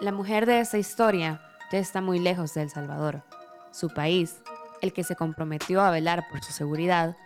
La 0.00 0.12
mujer 0.12 0.46
de 0.46 0.60
esta 0.60 0.78
historia 0.78 1.40
ya 1.72 1.80
está 1.80 2.00
muy 2.00 2.20
lejos 2.20 2.54
de 2.54 2.62
El 2.62 2.70
Salvador. 2.70 3.24
Su 3.72 3.88
país, 3.88 4.40
el 4.80 4.92
que 4.92 5.02
se 5.02 5.16
comprometió 5.16 5.80
a 5.80 5.90
velar 5.90 6.28
por 6.30 6.40
su 6.44 6.52
seguridad, 6.52 7.16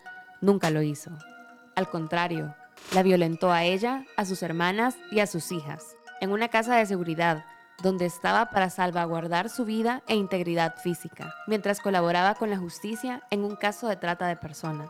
nunca 0.41 0.71
lo 0.71 0.81
hizo. 0.81 1.11
Al 1.77 1.91
contrario, 1.91 2.55
la 2.95 3.03
violentó 3.03 3.53
a 3.53 3.65
ella, 3.65 4.07
a 4.17 4.25
sus 4.25 4.43
hermanas 4.43 4.97
y 5.11 5.21
a 5.21 5.27
sus 5.27 5.53
hijas, 5.53 5.85
en 6.23 6.33
una 6.33 6.49
casa 6.49 6.75
de 6.77 6.87
seguridad 6.87 7.45
donde 7.83 8.07
estaba 8.07 8.47
para 8.47 8.71
salvaguardar 8.71 9.51
su 9.51 9.67
vida 9.67 10.03
e 10.07 10.15
integridad 10.15 10.77
física, 10.77 11.35
mientras 11.47 11.81
colaboraba 11.81 12.37
con 12.37 12.49
la 12.49 12.57
justicia 12.57 13.23
en 13.31 13.45
un 13.45 13.55
caso 13.55 13.87
de 13.87 13.97
trata 13.97 14.27
de 14.29 14.37
personas. 14.37 14.89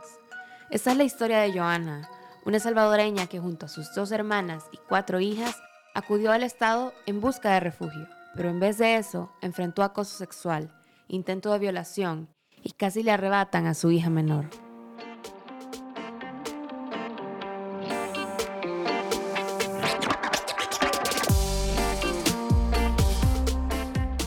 Esta 0.70 0.92
es 0.92 0.96
la 0.96 1.04
historia 1.04 1.40
de 1.40 1.52
Joana, 1.52 2.08
una 2.44 2.60
salvadoreña 2.60 3.26
que 3.26 3.40
junto 3.40 3.66
a 3.66 3.68
sus 3.68 3.92
dos 3.92 4.12
hermanas 4.12 4.66
y 4.70 4.78
cuatro 4.88 5.18
hijas 5.18 5.60
acudió 5.94 6.32
al 6.32 6.42
Estado 6.42 6.92
en 7.06 7.20
busca 7.20 7.52
de 7.52 7.60
refugio, 7.60 8.08
pero 8.34 8.48
en 8.48 8.60
vez 8.60 8.78
de 8.78 8.96
eso 8.96 9.30
enfrentó 9.40 9.82
acoso 9.82 10.16
sexual, 10.16 10.70
intento 11.08 11.52
de 11.52 11.58
violación 11.58 12.28
y 12.62 12.72
casi 12.72 13.02
le 13.02 13.12
arrebatan 13.12 13.66
a 13.66 13.74
su 13.74 13.90
hija 13.90 14.10
menor. 14.10 14.46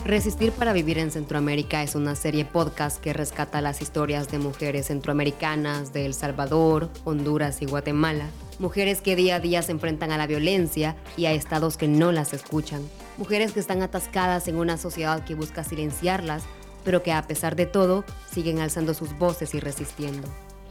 Resistir 0.04 0.52
para 0.52 0.72
vivir 0.72 0.98
en 0.98 1.10
Centroamérica 1.10 1.82
es 1.82 1.96
una 1.96 2.14
serie 2.14 2.44
podcast 2.44 3.00
que 3.00 3.12
rescata 3.12 3.60
las 3.60 3.82
historias 3.82 4.30
de 4.30 4.38
mujeres 4.38 4.86
centroamericanas 4.86 5.92
de 5.92 6.06
El 6.06 6.14
Salvador, 6.14 6.90
Honduras 7.04 7.60
y 7.60 7.66
Guatemala. 7.66 8.26
Mujeres 8.58 9.02
que 9.02 9.16
día 9.16 9.36
a 9.36 9.40
día 9.40 9.60
se 9.60 9.72
enfrentan 9.72 10.12
a 10.12 10.16
la 10.16 10.26
violencia 10.26 10.96
y 11.16 11.26
a 11.26 11.32
estados 11.32 11.76
que 11.76 11.88
no 11.88 12.10
las 12.10 12.32
escuchan. 12.32 12.80
Mujeres 13.18 13.52
que 13.52 13.60
están 13.60 13.82
atascadas 13.82 14.48
en 14.48 14.56
una 14.56 14.78
sociedad 14.78 15.24
que 15.24 15.34
busca 15.34 15.62
silenciarlas, 15.62 16.44
pero 16.82 17.02
que 17.02 17.12
a 17.12 17.22
pesar 17.26 17.54
de 17.54 17.66
todo 17.66 18.04
siguen 18.32 18.60
alzando 18.60 18.94
sus 18.94 19.18
voces 19.18 19.54
y 19.54 19.60
resistiendo. 19.60 20.26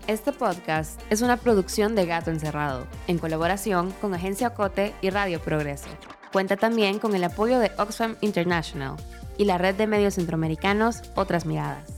Este 0.08 0.32
podcast 0.32 1.00
es 1.12 1.22
una 1.22 1.38
producción 1.38 1.94
de 1.94 2.08
Gato 2.08 2.32
Encerrado, 2.32 2.88
en 3.08 3.20
colaboración 3.20 3.92
con 4.02 4.14
Agencia 4.16 4.48
Ocote 4.48 4.94
y 5.02 5.12
Radio 5.12 5.40
Progreso. 5.40 5.90
Cuenta 6.32 6.58
también 6.58 6.98
con 6.98 7.16
el 7.16 7.24
apoyo 7.24 7.60
de 7.60 7.72
Oxfam 7.78 8.16
International, 8.22 8.98
y 9.38 9.46
la 9.46 9.58
red 9.58 9.76
de 9.76 9.88
medios 9.88 10.16
centroamericanos 10.16 11.02
Otras 11.16 11.46
Miradas. 11.46 11.90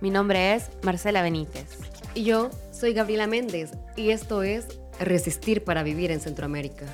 Mi 0.00 0.10
nombre 0.10 0.54
es 0.54 0.70
Marcela 0.82 1.22
Benítez. 1.22 1.78
Y 2.14 2.24
yo 2.24 2.50
soy 2.70 2.92
Gabriela 2.92 3.26
Méndez 3.26 3.72
y 3.96 4.10
esto 4.10 4.42
es 4.42 4.66
Resistir 5.00 5.64
para 5.64 5.82
Vivir 5.82 6.10
en 6.10 6.20
Centroamérica. 6.20 6.86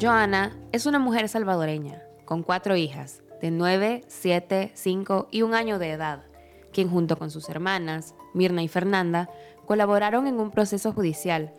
Joana 0.00 0.54
es 0.72 0.84
una 0.84 0.98
mujer 0.98 1.30
salvadoreña, 1.30 2.02
con 2.26 2.42
cuatro 2.42 2.76
hijas, 2.76 3.22
de 3.40 3.50
9, 3.50 4.04
7, 4.06 4.72
5 4.74 5.28
y 5.30 5.42
un 5.42 5.54
año 5.54 5.78
de 5.78 5.92
edad, 5.92 6.24
quien 6.72 6.90
junto 6.90 7.16
con 7.16 7.30
sus 7.30 7.48
hermanas, 7.48 8.14
Mirna 8.34 8.62
y 8.62 8.68
Fernanda, 8.68 9.30
colaboraron 9.66 10.26
en 10.26 10.40
un 10.40 10.50
proceso 10.50 10.92
judicial, 10.92 11.54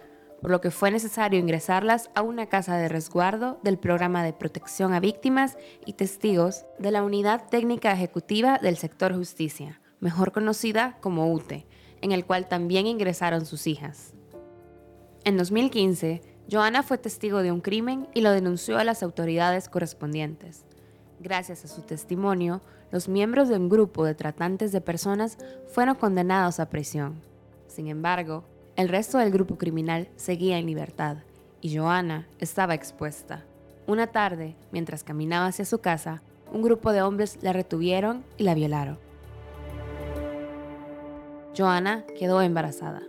por 0.46 0.52
lo 0.52 0.62
que 0.62 0.70
fue 0.70 0.92
necesario 0.92 1.40
ingresarlas 1.40 2.12
a 2.14 2.22
una 2.22 2.46
casa 2.46 2.78
de 2.78 2.88
resguardo 2.88 3.58
del 3.64 3.80
programa 3.80 4.24
de 4.24 4.32
protección 4.32 4.94
a 4.94 5.00
víctimas 5.00 5.58
y 5.88 5.94
testigos 5.94 6.66
de 6.78 6.92
la 6.92 7.02
Unidad 7.02 7.50
Técnica 7.50 7.92
Ejecutiva 7.92 8.60
del 8.60 8.78
Sector 8.78 9.16
Justicia, 9.16 9.82
mejor 10.00 10.32
conocida 10.32 11.00
como 11.02 11.34
UTE, 11.34 11.66
en 12.00 12.12
el 12.12 12.28
cual 12.28 12.48
también 12.48 12.86
ingresaron 12.86 13.48
sus 13.48 13.66
hijas. 13.66 14.14
En 15.24 15.36
2015, 15.36 16.22
Joana 16.52 16.84
fue 16.84 17.00
testigo 17.00 17.42
de 17.42 17.52
un 17.52 17.62
crimen 17.62 18.08
y 18.14 18.22
lo 18.22 18.30
denunció 18.30 18.78
a 18.78 18.84
las 18.84 19.02
autoridades 19.02 19.68
correspondientes. 19.68 20.64
Gracias 21.20 21.66
a 21.66 21.68
su 21.68 21.82
testimonio, 21.82 22.62
los 22.92 23.10
miembros 23.10 23.50
de 23.50 23.58
un 23.58 23.68
grupo 23.68 24.06
de 24.06 24.14
tratantes 24.14 24.72
de 24.72 24.82
personas 24.82 25.40
fueron 25.74 25.96
condenados 25.96 26.60
a 26.60 26.70
prisión. 26.70 27.20
Sin 27.66 27.88
embargo, 27.88 28.44
el 28.76 28.90
resto 28.90 29.18
del 29.18 29.32
grupo 29.32 29.58
criminal 29.58 30.10
seguía 30.18 30.58
en 30.58 30.66
libertad 30.66 31.18
y 31.62 31.78
Joana 31.78 32.28
estaba 32.40 32.74
expuesta. 32.74 33.46
Una 33.88 34.08
tarde, 34.08 34.56
mientras 34.72 35.04
caminaba 35.04 35.48
hacia 35.48 35.66
su 35.66 35.80
casa, 35.80 36.22
un 36.52 36.62
grupo 36.62 36.92
de 36.92 37.02
hombres 37.02 37.40
la 37.42 37.54
retuvieron 37.54 38.24
y 38.38 38.44
la 38.44 38.54
violaron. 38.54 39.00
Joana 41.58 42.06
quedó 42.20 42.42
embarazada. 42.42 43.02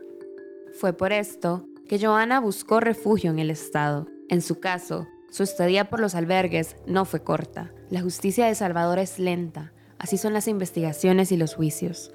Fue 0.79 0.93
por 0.93 1.13
esto 1.13 1.65
que 1.89 1.99
Joana 1.99 2.41
buscó 2.41 2.81
refugio 2.81 3.31
en 3.31 3.39
el 3.39 3.51
Estado. 3.51 4.07
En 4.29 4.43
su 4.43 4.61
caso, 4.61 5.07
su 5.31 5.43
estadía 5.43 5.91
por 5.91 6.01
los 6.01 6.15
albergues 6.15 6.77
no 6.87 7.05
fue 7.05 7.23
corta. 7.25 7.73
La 7.91 8.03
justicia 8.03 8.47
de 8.47 8.55
Salvador 8.55 8.99
es 8.99 9.19
lenta, 9.19 9.73
así 9.99 10.17
son 10.17 10.33
las 10.33 10.49
investigaciones 10.49 11.33
y 11.33 11.37
los 11.37 11.55
juicios. 11.55 12.13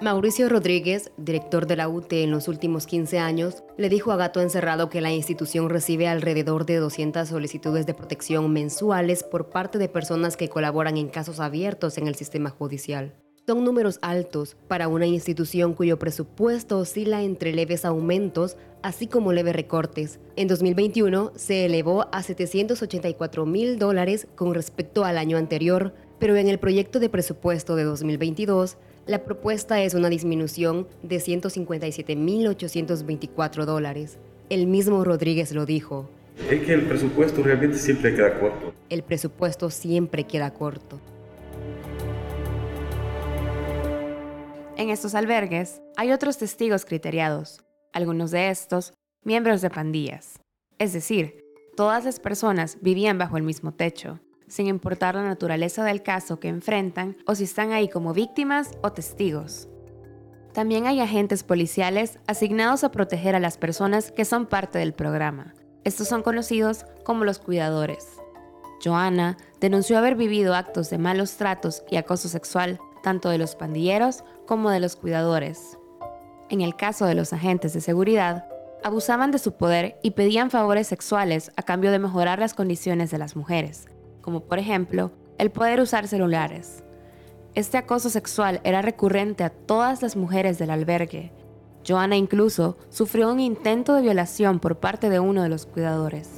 Mauricio 0.00 0.48
Rodríguez, 0.48 1.10
director 1.16 1.66
de 1.66 1.74
la 1.74 1.88
UTE 1.88 2.22
en 2.22 2.30
los 2.30 2.46
últimos 2.46 2.86
15 2.86 3.18
años, 3.18 3.64
le 3.76 3.88
dijo 3.88 4.12
a 4.12 4.16
Gato 4.16 4.40
Encerrado 4.40 4.90
que 4.90 5.00
la 5.00 5.10
institución 5.10 5.68
recibe 5.68 6.06
alrededor 6.06 6.66
de 6.66 6.76
200 6.76 7.28
solicitudes 7.28 7.84
de 7.84 7.94
protección 7.94 8.52
mensuales 8.52 9.24
por 9.24 9.48
parte 9.48 9.76
de 9.76 9.88
personas 9.88 10.36
que 10.36 10.48
colaboran 10.48 10.96
en 10.96 11.08
casos 11.08 11.40
abiertos 11.40 11.98
en 11.98 12.06
el 12.06 12.14
sistema 12.14 12.50
judicial. 12.50 13.12
Son 13.44 13.64
números 13.64 13.98
altos 14.00 14.56
para 14.68 14.86
una 14.86 15.06
institución 15.06 15.74
cuyo 15.74 15.98
presupuesto 15.98 16.78
oscila 16.78 17.24
entre 17.24 17.52
leves 17.52 17.84
aumentos, 17.84 18.56
así 18.82 19.08
como 19.08 19.32
leves 19.32 19.56
recortes. 19.56 20.20
En 20.36 20.46
2021 20.46 21.32
se 21.34 21.64
elevó 21.64 22.06
a 22.12 22.22
784 22.22 23.46
mil 23.46 23.80
dólares 23.80 24.28
con 24.36 24.54
respecto 24.54 25.04
al 25.04 25.18
año 25.18 25.38
anterior, 25.38 25.92
pero 26.20 26.36
en 26.36 26.46
el 26.46 26.60
proyecto 26.60 27.00
de 27.00 27.08
presupuesto 27.08 27.74
de 27.74 27.82
2022, 27.82 28.76
la 29.08 29.24
propuesta 29.24 29.82
es 29.82 29.94
una 29.94 30.08
disminución 30.10 30.86
de 31.02 31.16
157.824 31.16 33.64
dólares. 33.64 34.18
El 34.50 34.66
mismo 34.66 35.02
Rodríguez 35.02 35.52
lo 35.52 35.64
dijo. 35.64 36.10
Es 36.50 36.62
que 36.62 36.74
el 36.74 36.82
presupuesto 36.82 37.42
realmente 37.42 37.78
siempre 37.78 38.14
queda 38.14 38.38
corto. 38.38 38.74
El 38.90 39.02
presupuesto 39.02 39.70
siempre 39.70 40.24
queda 40.24 40.52
corto. 40.52 41.00
En 44.76 44.90
estos 44.90 45.14
albergues 45.14 45.80
hay 45.96 46.12
otros 46.12 46.36
testigos 46.36 46.84
criteriados, 46.84 47.64
algunos 47.94 48.30
de 48.30 48.50
estos 48.50 48.92
miembros 49.24 49.62
de 49.62 49.70
pandillas. 49.70 50.38
Es 50.78 50.92
decir, 50.92 51.46
todas 51.78 52.04
las 52.04 52.20
personas 52.20 52.76
vivían 52.82 53.16
bajo 53.16 53.38
el 53.38 53.42
mismo 53.42 53.72
techo, 53.72 54.20
sin 54.48 54.66
importar 54.66 55.14
la 55.14 55.24
naturaleza 55.24 55.84
del 55.84 56.02
caso 56.02 56.40
que 56.40 56.48
enfrentan 56.48 57.16
o 57.26 57.34
si 57.34 57.44
están 57.44 57.72
ahí 57.72 57.88
como 57.88 58.12
víctimas 58.12 58.70
o 58.82 58.92
testigos. 58.92 59.68
También 60.52 60.86
hay 60.86 61.00
agentes 61.00 61.44
policiales 61.44 62.18
asignados 62.26 62.82
a 62.84 62.90
proteger 62.90 63.36
a 63.36 63.40
las 63.40 63.58
personas 63.58 64.10
que 64.10 64.24
son 64.24 64.46
parte 64.46 64.78
del 64.78 64.92
programa. 64.92 65.54
Estos 65.84 66.08
son 66.08 66.22
conocidos 66.22 66.84
como 67.04 67.24
los 67.24 67.38
cuidadores. 67.38 68.06
Joana 68.84 69.36
denunció 69.60 69.98
haber 69.98 70.14
vivido 70.14 70.54
actos 70.54 70.90
de 70.90 70.98
malos 70.98 71.36
tratos 71.36 71.82
y 71.90 71.96
acoso 71.96 72.28
sexual 72.28 72.80
tanto 73.02 73.28
de 73.30 73.38
los 73.38 73.54
pandilleros 73.54 74.24
como 74.46 74.70
de 74.70 74.80
los 74.80 74.96
cuidadores. 74.96 75.78
En 76.50 76.60
el 76.60 76.76
caso 76.76 77.06
de 77.06 77.14
los 77.14 77.32
agentes 77.32 77.72
de 77.72 77.80
seguridad, 77.80 78.46
abusaban 78.82 79.30
de 79.30 79.38
su 79.38 79.52
poder 79.52 79.98
y 80.02 80.12
pedían 80.12 80.50
favores 80.50 80.86
sexuales 80.86 81.50
a 81.56 81.62
cambio 81.62 81.90
de 81.90 81.98
mejorar 81.98 82.38
las 82.38 82.54
condiciones 82.54 83.10
de 83.10 83.18
las 83.18 83.36
mujeres, 83.36 83.86
como 84.28 84.40
por 84.40 84.58
ejemplo 84.58 85.10
el 85.38 85.50
poder 85.50 85.80
usar 85.80 86.06
celulares. 86.06 86.84
Este 87.54 87.78
acoso 87.78 88.10
sexual 88.10 88.60
era 88.62 88.82
recurrente 88.82 89.42
a 89.42 89.48
todas 89.48 90.02
las 90.02 90.16
mujeres 90.16 90.58
del 90.58 90.68
albergue. 90.68 91.32
Joana 91.82 92.14
incluso 92.14 92.76
sufrió 92.90 93.32
un 93.32 93.40
intento 93.40 93.94
de 93.94 94.02
violación 94.02 94.58
por 94.58 94.76
parte 94.76 95.08
de 95.08 95.18
uno 95.18 95.42
de 95.42 95.48
los 95.48 95.64
cuidadores. 95.64 96.28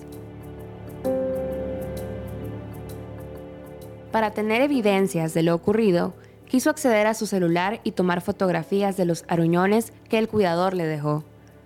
Para 4.12 4.30
tener 4.30 4.62
evidencias 4.62 5.34
de 5.34 5.42
lo 5.42 5.56
ocurrido, 5.56 6.14
quiso 6.46 6.70
acceder 6.70 7.08
a 7.08 7.14
su 7.14 7.26
celular 7.26 7.80
y 7.82 7.90
tomar 7.90 8.20
fotografías 8.20 8.96
de 8.96 9.04
los 9.04 9.24
aruñones 9.26 9.92
que 10.08 10.18
el 10.18 10.28
cuidador 10.28 10.74
le 10.74 10.86
dejó. 10.86 11.24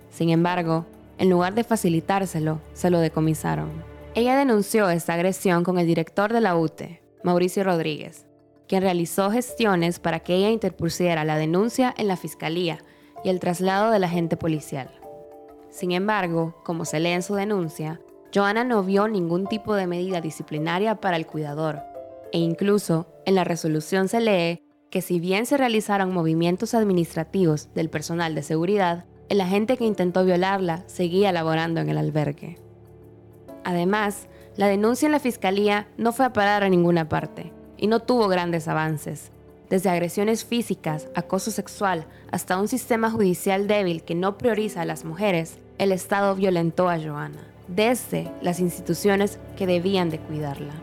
Sin 0.09 0.31
embargo, 0.31 0.87
en 1.19 1.29
lugar 1.29 1.53
de 1.53 1.63
facilitárselo, 1.63 2.61
se 2.73 2.89
lo 2.89 2.97
decomisaron. 2.97 3.94
Ella 4.15 4.37
denunció 4.37 4.89
esta 4.89 5.13
agresión 5.13 5.65
con 5.65 5.77
el 5.77 5.87
director 5.87 6.31
de 6.31 6.39
la 6.39 6.55
UTE, 6.55 7.01
Mauricio 7.25 7.65
Rodríguez, 7.65 8.25
quien 8.65 8.81
realizó 8.81 9.29
gestiones 9.29 9.99
para 9.99 10.21
que 10.21 10.35
ella 10.35 10.51
interpusiera 10.51 11.25
la 11.25 11.35
denuncia 11.35 11.93
en 11.97 12.07
la 12.07 12.15
fiscalía 12.15 12.79
y 13.25 13.29
el 13.29 13.41
traslado 13.41 13.91
del 13.91 14.05
agente 14.05 14.37
policial. 14.37 14.89
Sin 15.69 15.91
embargo, 15.91 16.55
como 16.63 16.85
se 16.85 17.01
lee 17.01 17.09
en 17.09 17.23
su 17.23 17.35
denuncia, 17.35 17.99
Joana 18.33 18.63
no 18.63 18.83
vio 18.83 19.09
ningún 19.09 19.47
tipo 19.47 19.75
de 19.75 19.85
medida 19.85 20.21
disciplinaria 20.21 21.01
para 21.01 21.17
el 21.17 21.27
cuidador, 21.27 21.81
e 22.31 22.39
incluso 22.39 23.07
en 23.25 23.35
la 23.35 23.43
resolución 23.43 24.07
se 24.07 24.21
lee 24.21 24.63
que 24.89 25.01
si 25.01 25.19
bien 25.19 25.45
se 25.45 25.57
realizaron 25.57 26.13
movimientos 26.13 26.73
administrativos 26.73 27.67
del 27.73 27.89
personal 27.89 28.33
de 28.33 28.43
seguridad, 28.43 29.03
el 29.27 29.41
agente 29.41 29.75
que 29.75 29.83
intentó 29.83 30.23
violarla 30.23 30.85
seguía 30.87 31.33
laborando 31.33 31.81
en 31.81 31.89
el 31.89 31.97
albergue. 31.97 32.64
Además, 33.65 34.27
la 34.55 34.67
denuncia 34.67 35.07
en 35.07 35.11
la 35.11 35.19
fiscalía 35.19 35.87
no 35.97 36.13
fue 36.13 36.23
a 36.23 36.31
parar 36.31 36.63
a 36.63 36.69
ninguna 36.69 37.09
parte 37.09 37.51
y 37.77 37.87
no 37.87 37.99
tuvo 37.99 38.29
grandes 38.29 38.69
avances. 38.69 39.31
Desde 39.69 39.89
agresiones 39.89 40.45
físicas, 40.45 41.09
acoso 41.15 41.49
sexual, 41.49 42.05
hasta 42.31 42.59
un 42.59 42.67
sistema 42.67 43.09
judicial 43.09 43.67
débil 43.67 44.03
que 44.03 44.13
no 44.13 44.37
prioriza 44.37 44.81
a 44.81 44.85
las 44.85 45.03
mujeres, 45.03 45.57
el 45.79 45.91
Estado 45.91 46.35
violentó 46.35 46.87
a 46.87 46.99
Joana, 46.99 47.41
desde 47.67 48.31
las 48.41 48.59
instituciones 48.59 49.39
que 49.57 49.65
debían 49.65 50.11
de 50.11 50.19
cuidarla. 50.19 50.73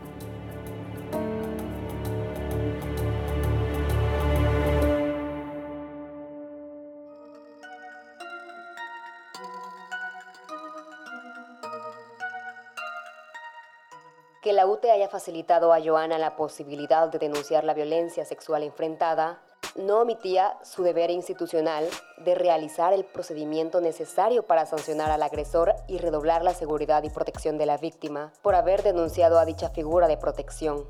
Haya 14.91 15.07
facilitado 15.07 15.73
a 15.73 15.81
Joana 15.81 16.17
la 16.17 16.35
posibilidad 16.35 17.07
de 17.07 17.17
denunciar 17.17 17.63
la 17.63 17.73
violencia 17.73 18.25
sexual 18.25 18.63
enfrentada 18.63 19.41
no 19.75 20.01
omitía 20.01 20.57
su 20.61 20.83
deber 20.83 21.09
institucional 21.09 21.87
de 22.17 22.35
realizar 22.35 22.93
el 22.93 23.05
procedimiento 23.05 23.81
necesario 23.81 24.43
para 24.43 24.65
sancionar 24.65 25.09
al 25.09 25.23
agresor 25.23 25.73
y 25.87 25.97
redoblar 25.97 26.43
la 26.43 26.53
seguridad 26.53 27.01
y 27.03 27.09
protección 27.09 27.57
de 27.57 27.65
la 27.65 27.77
víctima 27.77 28.33
por 28.43 28.55
haber 28.55 28.83
denunciado 28.83 29.39
a 29.39 29.45
dicha 29.45 29.69
figura 29.69 30.07
de 30.07 30.17
protección. 30.17 30.85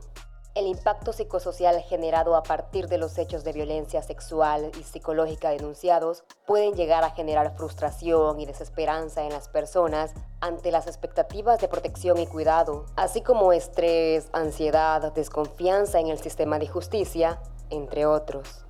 El 0.56 0.68
impacto 0.68 1.14
psicosocial 1.14 1.82
generado 1.82 2.36
a 2.36 2.44
partir 2.44 2.88
de 2.88 3.00
los 3.00 3.18
hechos 3.18 3.44
de 3.44 3.54
violencia 3.54 4.04
sexual 4.04 4.70
y 4.80 4.84
psicológica 4.84 5.50
denunciados 5.50 6.24
pueden 6.46 6.76
llegar 6.76 7.04
a 7.04 7.10
generar 7.10 7.58
frustración 7.58 8.40
y 8.40 8.46
desesperanza 8.46 9.24
en 9.24 9.32
las 9.32 9.50
personas 9.50 10.14
ante 10.42 10.70
las 10.70 10.86
expectativas 10.86 11.60
de 11.60 11.68
protección 11.70 12.20
y 12.20 12.28
cuidado, 12.28 12.86
así 12.96 13.22
como 13.22 13.52
estrés, 13.52 14.28
ansiedad, 14.32 15.12
desconfianza 15.14 16.00
en 16.00 16.10
el 16.10 16.20
sistema 16.20 16.60
de 16.60 16.68
justicia, 16.68 17.42
entre 17.72 18.06
otros. 18.06 18.64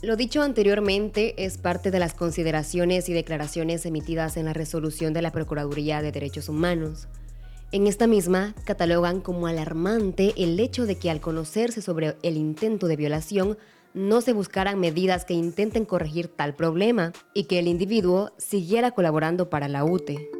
Lo 0.00 0.14
dicho 0.14 0.42
anteriormente 0.42 1.44
es 1.44 1.58
parte 1.58 1.90
de 1.90 1.98
las 1.98 2.14
consideraciones 2.14 3.08
y 3.08 3.14
declaraciones 3.14 3.84
emitidas 3.84 4.36
en 4.36 4.44
la 4.44 4.52
resolución 4.52 5.12
de 5.12 5.22
la 5.22 5.32
Procuraduría 5.32 6.02
de 6.02 6.12
Derechos 6.12 6.48
Humanos. 6.48 7.08
En 7.74 7.88
esta 7.88 8.06
misma 8.06 8.54
catalogan 8.64 9.20
como 9.20 9.48
alarmante 9.48 10.32
el 10.36 10.60
hecho 10.60 10.86
de 10.86 10.96
que 10.96 11.10
al 11.10 11.20
conocerse 11.20 11.82
sobre 11.82 12.14
el 12.22 12.36
intento 12.36 12.86
de 12.86 12.94
violación 12.94 13.58
no 13.94 14.20
se 14.20 14.32
buscaran 14.32 14.78
medidas 14.78 15.24
que 15.24 15.34
intenten 15.34 15.84
corregir 15.84 16.28
tal 16.28 16.54
problema 16.54 17.10
y 17.34 17.46
que 17.46 17.58
el 17.58 17.66
individuo 17.66 18.30
siguiera 18.36 18.92
colaborando 18.92 19.50
para 19.50 19.66
la 19.66 19.84
UTE. 19.84 20.30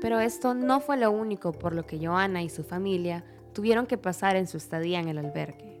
Pero 0.00 0.18
esto 0.18 0.54
no 0.54 0.80
fue 0.80 0.96
lo 0.96 1.12
único 1.12 1.52
por 1.52 1.72
lo 1.72 1.86
que 1.86 2.04
Joana 2.04 2.42
y 2.42 2.48
su 2.48 2.64
familia 2.64 3.24
tuvieron 3.52 3.86
que 3.86 3.96
pasar 3.96 4.34
en 4.34 4.48
su 4.48 4.56
estadía 4.56 4.98
en 4.98 5.06
el 5.06 5.18
albergue. 5.18 5.80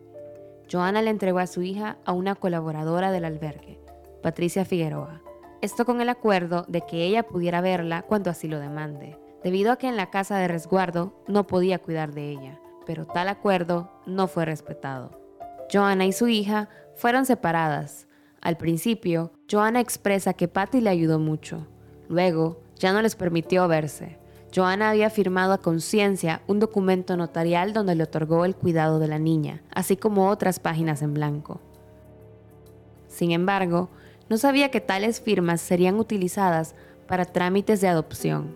Joana 0.70 1.02
le 1.02 1.10
entregó 1.10 1.40
a 1.40 1.48
su 1.48 1.62
hija 1.62 1.98
a 2.04 2.12
una 2.12 2.36
colaboradora 2.36 3.10
del 3.10 3.24
albergue, 3.24 3.80
Patricia 4.22 4.64
Figueroa, 4.64 5.21
esto 5.62 5.84
con 5.86 6.00
el 6.00 6.08
acuerdo 6.08 6.64
de 6.68 6.82
que 6.82 7.04
ella 7.04 7.22
pudiera 7.22 7.60
verla 7.60 8.02
cuando 8.02 8.30
así 8.30 8.48
lo 8.48 8.58
demande, 8.58 9.16
debido 9.44 9.70
a 9.72 9.76
que 9.76 9.88
en 9.88 9.96
la 9.96 10.10
casa 10.10 10.36
de 10.36 10.48
resguardo 10.48 11.14
no 11.28 11.46
podía 11.46 11.78
cuidar 11.78 12.12
de 12.12 12.30
ella, 12.30 12.60
pero 12.84 13.06
tal 13.06 13.28
acuerdo 13.28 13.90
no 14.04 14.26
fue 14.26 14.44
respetado. 14.44 15.12
Joana 15.72 16.04
y 16.04 16.12
su 16.12 16.26
hija 16.26 16.68
fueron 16.96 17.24
separadas. 17.26 18.08
Al 18.40 18.56
principio, 18.56 19.32
Joana 19.50 19.80
expresa 19.80 20.34
que 20.34 20.48
Patty 20.48 20.80
le 20.80 20.90
ayudó 20.90 21.20
mucho. 21.20 21.68
Luego, 22.08 22.60
ya 22.74 22.92
no 22.92 23.00
les 23.00 23.14
permitió 23.14 23.68
verse. 23.68 24.18
Joana 24.54 24.90
había 24.90 25.10
firmado 25.10 25.52
a 25.52 25.62
conciencia 25.62 26.42
un 26.48 26.58
documento 26.58 27.16
notarial 27.16 27.72
donde 27.72 27.94
le 27.94 28.02
otorgó 28.02 28.44
el 28.44 28.56
cuidado 28.56 28.98
de 28.98 29.06
la 29.06 29.20
niña, 29.20 29.62
así 29.72 29.96
como 29.96 30.28
otras 30.28 30.58
páginas 30.58 31.02
en 31.02 31.14
blanco. 31.14 31.60
Sin 33.06 33.30
embargo, 33.30 33.90
no 34.32 34.38
sabía 34.38 34.70
que 34.70 34.80
tales 34.80 35.20
firmas 35.20 35.60
serían 35.60 35.96
utilizadas 35.96 36.74
para 37.06 37.26
trámites 37.26 37.82
de 37.82 37.88
adopción. 37.88 38.46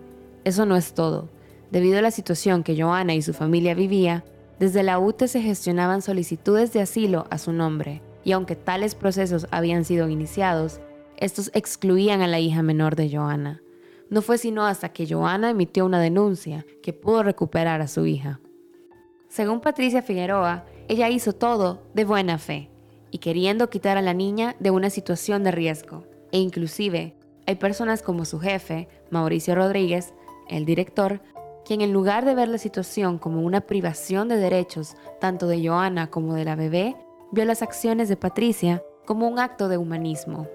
Eso 0.43 0.65
no 0.65 0.75
es 0.75 0.95
todo. 0.95 1.29
Debido 1.69 1.99
a 1.99 2.01
la 2.01 2.09
situación 2.09 2.63
que 2.63 2.75
Joana 2.81 3.13
y 3.13 3.21
su 3.21 3.31
familia 3.31 3.75
vivía, 3.75 4.25
desde 4.57 4.81
la 4.81 4.97
UTE 4.97 5.27
se 5.27 5.39
gestionaban 5.39 6.01
solicitudes 6.01 6.73
de 6.73 6.81
asilo 6.81 7.27
a 7.29 7.37
su 7.37 7.53
nombre, 7.53 8.01
y 8.23 8.31
aunque 8.31 8.55
tales 8.55 8.95
procesos 8.95 9.45
habían 9.51 9.85
sido 9.85 10.09
iniciados, 10.09 10.79
estos 11.15 11.51
excluían 11.53 12.21
a 12.21 12.27
la 12.27 12.39
hija 12.39 12.63
menor 12.63 12.95
de 12.95 13.15
Joana. 13.15 13.61
No 14.09 14.23
fue 14.23 14.39
sino 14.39 14.65
hasta 14.65 14.89
que 14.89 15.07
Joana 15.07 15.51
emitió 15.51 15.85
una 15.85 16.01
denuncia 16.01 16.65
que 16.81 16.91
pudo 16.91 17.21
recuperar 17.21 17.81
a 17.81 17.87
su 17.87 18.07
hija. 18.07 18.39
Según 19.29 19.61
Patricia 19.61 20.01
Figueroa, 20.01 20.65
ella 20.87 21.07
hizo 21.09 21.33
todo 21.33 21.83
de 21.93 22.03
buena 22.03 22.39
fe, 22.39 22.71
y 23.11 23.19
queriendo 23.19 23.69
quitar 23.69 23.97
a 23.97 24.01
la 24.01 24.13
niña 24.13 24.55
de 24.59 24.71
una 24.71 24.89
situación 24.89 25.43
de 25.43 25.51
riesgo. 25.51 26.03
E 26.31 26.39
inclusive 26.39 27.15
hay 27.45 27.55
personas 27.55 28.01
como 28.01 28.25
su 28.25 28.39
jefe, 28.39 28.87
Mauricio 29.09 29.55
Rodríguez, 29.55 30.13
el 30.49 30.65
director, 30.65 31.21
quien 31.65 31.81
en 31.81 31.93
lugar 31.93 32.25
de 32.25 32.35
ver 32.35 32.47
la 32.47 32.57
situación 32.57 33.17
como 33.17 33.41
una 33.41 33.61
privación 33.61 34.27
de 34.27 34.37
derechos 34.37 34.95
tanto 35.19 35.47
de 35.47 35.65
Joana 35.65 36.09
como 36.09 36.33
de 36.33 36.45
la 36.45 36.55
bebé, 36.55 36.95
vio 37.31 37.45
las 37.45 37.61
acciones 37.61 38.09
de 38.09 38.17
Patricia 38.17 38.83
como 39.05 39.27
un 39.27 39.39
acto 39.39 39.67
de 39.67 39.77
humanismo. 39.77 40.47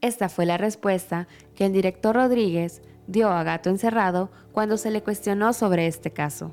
Esta 0.00 0.28
fue 0.28 0.46
la 0.46 0.58
respuesta 0.58 1.26
que 1.54 1.66
el 1.66 1.72
director 1.72 2.14
Rodríguez 2.14 2.82
dio 3.06 3.28
a 3.28 3.42
Gato 3.42 3.70
Encerrado 3.70 4.30
cuando 4.52 4.76
se 4.76 4.90
le 4.90 5.02
cuestionó 5.02 5.52
sobre 5.52 5.86
este 5.86 6.10
caso. 6.10 6.52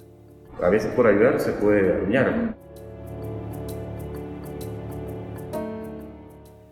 A 0.61 0.69
veces 0.69 0.91
por 0.93 1.07
ayudar 1.07 1.39
se 1.39 1.51
puede 1.53 2.01
dañar. 2.01 2.55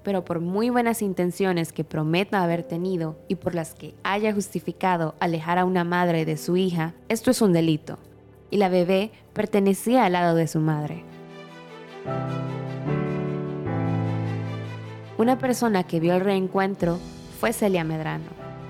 Pero 0.04 0.26
por 0.26 0.40
muy 0.40 0.70
buenas 0.70 1.02
intenciones 1.02 1.72
que 1.74 1.84
prometa 1.84 2.44
haber 2.44 2.64
tenido 2.64 3.18
y 3.28 3.36
por 3.36 3.56
las 3.56 3.74
que 3.74 3.94
haya 4.04 4.34
justificado 4.34 5.16
alejar 5.20 5.58
a 5.58 5.66
una 5.66 5.84
madre 5.84 6.26
de 6.26 6.38
su 6.38 6.58
hija, 6.58 6.94
esto 7.10 7.32
es 7.32 7.42
un 7.42 7.54
delito. 7.54 7.98
Y 8.50 8.58
la 8.58 8.70
bebé 8.70 9.12
pertenecía 9.34 10.06
al 10.06 10.14
lado 10.14 10.36
de 10.36 10.48
su 10.48 10.60
madre. 10.60 11.04
Una 15.18 15.38
persona 15.38 15.84
que 15.84 16.00
vio 16.00 16.16
el 16.16 16.22
reencuentro 16.22 16.98
fue 17.40 17.54
Celia 17.54 17.84
Medrano, 17.84 18.26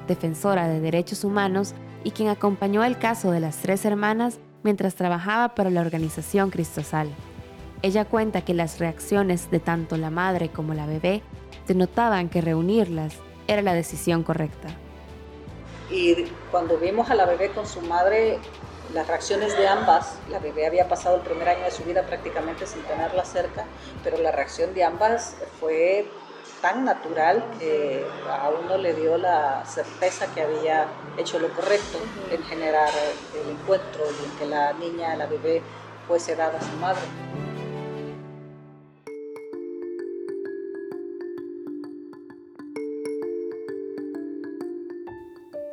defensora 0.08 0.68
de 0.68 0.82
derechos 0.82 1.24
humanos 1.24 1.74
y 2.04 2.12
quien 2.12 2.30
acompañó 2.30 2.84
el 2.84 2.98
caso 2.98 3.32
de 3.32 3.40
las 3.40 3.58
tres 3.58 3.86
hermanas 3.86 4.40
mientras 4.64 4.96
trabajaba 4.96 5.56
para 5.56 5.70
la 5.70 5.82
organización 5.82 6.50
Cristosal. 6.50 7.10
Ella 7.84 8.06
cuenta 8.06 8.42
que 8.42 8.54
las 8.54 8.80
reacciones 8.80 9.50
de 9.50 9.60
tanto 9.60 9.98
la 9.98 10.12
madre 10.12 10.50
como 10.50 10.76
la 10.76 10.86
bebé 10.86 11.24
denotaban 11.68 12.30
que 12.30 12.42
reunirlas 12.42 13.16
era 13.48 13.64
la 13.64 13.74
decisión 13.74 14.24
correcta. 14.24 14.70
Y 15.90 16.26
cuando 16.52 16.78
vimos 16.78 17.10
a 17.10 17.16
la 17.16 17.26
bebé 17.26 17.50
con 17.50 17.66
su 17.66 17.82
madre, 17.82 18.38
las 18.94 19.08
reacciones 19.08 19.58
de 19.58 19.68
ambas, 19.68 20.20
la 20.30 20.38
bebé 20.38 20.68
había 20.68 20.88
pasado 20.88 21.16
el 21.16 21.22
primer 21.22 21.50
año 21.50 21.64
de 21.64 21.72
su 21.72 21.84
vida 21.84 22.04
prácticamente 22.04 22.68
sin 22.68 22.84
tenerla 22.84 23.26
cerca, 23.26 23.66
pero 24.04 24.18
la 24.20 24.32
reacción 24.32 24.74
de 24.76 24.84
ambas 24.84 25.36
fue 25.60 26.06
tan 26.62 26.86
natural 26.86 27.44
que 27.60 28.06
a 28.30 28.50
uno 28.50 28.78
le 28.78 28.94
dio 28.94 29.18
la 29.18 29.66
certeza 29.66 30.28
que 30.36 30.42
había 30.42 30.86
hecho 31.18 31.40
lo 31.40 31.50
correcto 31.50 31.98
en 32.32 32.44
generar 32.44 32.90
el 33.44 33.50
encuentro 33.50 34.04
y 34.06 34.26
en 34.26 34.32
que 34.38 34.46
la 34.46 34.74
niña, 34.74 35.16
la 35.16 35.26
bebé, 35.26 35.64
fuese 36.08 36.36
dada 36.36 36.60
a 36.60 36.62
su 36.62 36.78
madre. 36.78 37.02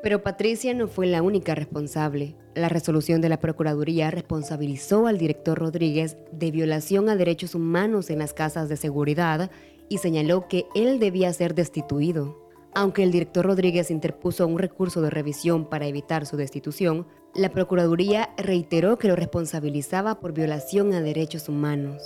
Pero 0.09 0.23
Patricia 0.23 0.73
no 0.73 0.89
fue 0.89 1.07
la 1.07 1.21
única 1.21 1.55
responsable. 1.55 2.35
La 2.55 2.71
resolución 2.71 3.21
de 3.21 3.29
la 3.29 3.41
Procuraduría 3.41 4.11
responsabilizó 4.11 5.07
al 5.07 5.19
director 5.19 5.59
Rodríguez 5.59 6.17
de 6.33 6.51
violación 6.51 7.11
a 7.11 7.15
derechos 7.15 7.55
humanos 7.55 8.09
en 8.09 8.21
las 8.21 8.33
casas 8.33 8.71
de 8.71 8.79
seguridad 8.79 9.51
y 9.91 9.99
señaló 9.99 10.49
que 10.49 10.65
él 10.75 10.99
debía 10.99 11.31
ser 11.35 11.55
destituido. 11.55 12.39
Aunque 12.73 13.03
el 13.03 13.11
director 13.11 13.45
Rodríguez 13.45 13.91
interpuso 13.91 14.47
un 14.47 14.59
recurso 14.59 15.03
de 15.03 15.11
revisión 15.11 15.67
para 15.67 15.87
evitar 15.87 16.25
su 16.25 16.39
destitución, 16.39 17.07
la 17.35 17.51
Procuraduría 17.51 18.31
reiteró 18.39 18.97
que 18.97 19.09
lo 19.09 19.15
responsabilizaba 19.15 20.21
por 20.21 20.33
violación 20.33 20.95
a 20.95 21.03
derechos 21.03 21.51
humanos. 21.51 22.03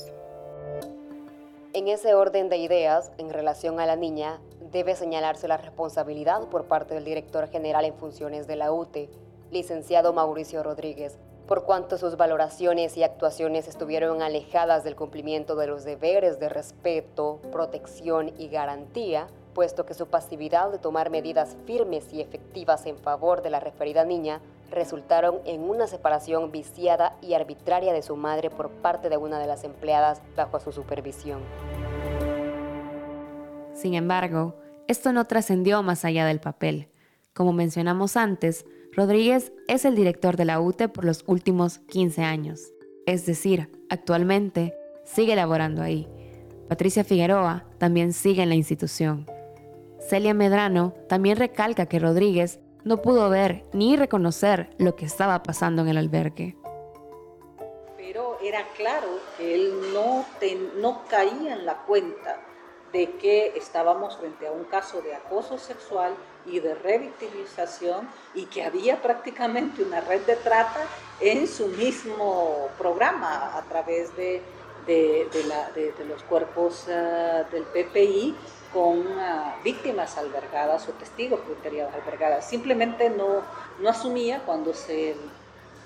En 1.73 1.87
ese 1.87 2.15
orden 2.15 2.49
de 2.49 2.57
ideas, 2.57 3.13
en 3.19 3.31
relación 3.31 3.79
a 3.79 3.87
la 3.87 3.95
niña, 3.95 4.41
debe 4.71 4.95
señalarse 4.95 5.49
la 5.49 5.57
responsabilidad 5.57 6.49
por 6.49 6.65
parte 6.65 6.95
del 6.95 7.05
director 7.05 7.49
general 7.49 7.85
en 7.85 7.95
funciones 7.95 8.47
de 8.47 8.57
la 8.57 8.73
UTE, 8.73 9.09
licenciado 9.51 10.13
Mauricio 10.13 10.63
Rodríguez, 10.63 11.19
por 11.47 11.65
cuanto 11.65 11.99
sus 11.99 12.17
valoraciones 12.17 12.97
y 12.97 13.03
actuaciones 13.03 13.69
estuvieron 13.69 14.23
alejadas 14.23 14.85
del 14.85 14.97
cumplimiento 14.97 15.57
de 15.57 15.67
los 15.67 15.85
deberes 15.85 16.39
de 16.39 16.49
respeto, 16.49 17.41
protección 17.51 18.33
y 18.39 18.49
garantía, 18.49 19.27
puesto 19.53 19.85
que 19.85 19.95
su 19.95 20.07
pasividad 20.07 20.71
de 20.71 20.79
tomar 20.79 21.11
medidas 21.11 21.57
firmes 21.67 22.13
y 22.13 22.21
efectivas 22.21 22.87
en 22.87 22.97
favor 22.97 23.43
de 23.43 23.51
la 23.51 23.61
referida 23.61 24.05
niña 24.05 24.41
resultaron 24.71 25.41
en 25.45 25.69
una 25.69 25.87
separación 25.87 26.51
viciada 26.51 27.17
y 27.21 27.35
arbitraria 27.35 27.93
de 27.93 28.03
su 28.03 28.17
madre 28.17 28.49
por 28.49 28.71
parte 28.71 29.11
de 29.11 29.19
una 29.19 29.39
de 29.39 29.47
las 29.47 29.65
empleadas 29.65 30.23
bajo 30.35 30.59
su 30.61 30.73
supervisión. 30.73 31.43
Sin 33.75 33.95
embargo, 33.95 34.57
esto 34.89 35.13
no 35.13 35.27
trascendió 35.27 35.83
más 35.83 36.05
allá 36.05 36.27
del 36.27 36.41
papel. 36.41 36.89
Como 37.35 37.53
mencionamos 37.53 38.17
antes, 38.17 38.67
Rodríguez 38.93 39.53
es 39.69 39.85
el 39.85 39.95
director 39.95 40.37
de 40.37 40.45
la 40.45 40.61
UTE 40.61 40.89
por 40.89 41.05
los 41.05 41.25
últimos 41.27 41.79
15 41.79 42.23
años, 42.23 42.73
es 43.07 43.25
decir, 43.25 43.71
actualmente 43.89 44.75
sigue 45.05 45.35
laborando 45.35 45.83
ahí. 45.83 46.09
Patricia 46.69 47.05
Figueroa 47.05 47.65
también 47.79 48.13
sigue 48.13 48.43
en 48.43 48.51
la 48.51 48.55
institución. 48.55 49.27
Celia 49.99 50.35
Medrano 50.35 50.95
también 51.09 51.37
recalca 51.37 51.87
que 51.87 51.99
Rodríguez 51.99 52.61
no 52.85 53.01
pudo 53.01 53.31
ver 53.31 53.65
ni 53.73 53.97
reconocer 53.97 54.71
lo 54.79 54.97
que 54.97 55.07
estaba 55.07 55.43
pasando 55.43 55.83
en 55.83 55.89
el 55.89 55.97
albergue. 55.97 56.57
Pero 57.97 58.39
era 58.43 58.67
claro 58.77 59.09
que 59.39 59.55
él 59.55 59.73
no, 59.95 60.25
no 60.81 61.03
caía 61.09 61.55
en 61.55 61.65
la 61.65 61.79
cuenta 61.85 62.41
de 62.93 63.13
que 63.13 63.57
estábamos 63.57 64.17
frente 64.19 64.47
a 64.47 64.53
un 64.53 64.65
caso 64.65 65.01
de 65.01 65.15
acoso 65.15 65.59
sexual 65.59 66.15
y 66.45 66.61
de 66.61 66.75
revictimización 66.75 68.09
y 68.35 68.47
que 68.47 68.65
había 68.65 69.01
prácticamente 69.01 69.83
una 69.83 70.01
red 70.01 70.21
de 70.23 70.37
trata 70.37 70.87
en 71.21 71.49
su 71.49 71.69
mismo 71.69 72.69
programa 72.79 73.57
a 73.57 73.63
través 73.63 74.15
de, 74.17 74.43
de, 74.87 75.95
los 76.07 76.23
cuerpos 76.25 76.87
ah, 76.89 77.45
del 77.51 77.65
PPI 77.65 78.37
con 78.73 79.07
ah, 79.19 79.57
víctimas 79.65 80.19
albergadas 80.19 80.89
o 80.89 80.93
testigos 80.93 81.41
albergadas. 81.95 82.49
Simplemente 82.49 83.09
no, 83.11 83.43
no 83.81 83.89
asumía 83.89 84.43
cuando 84.45 84.75
se 84.75 85.17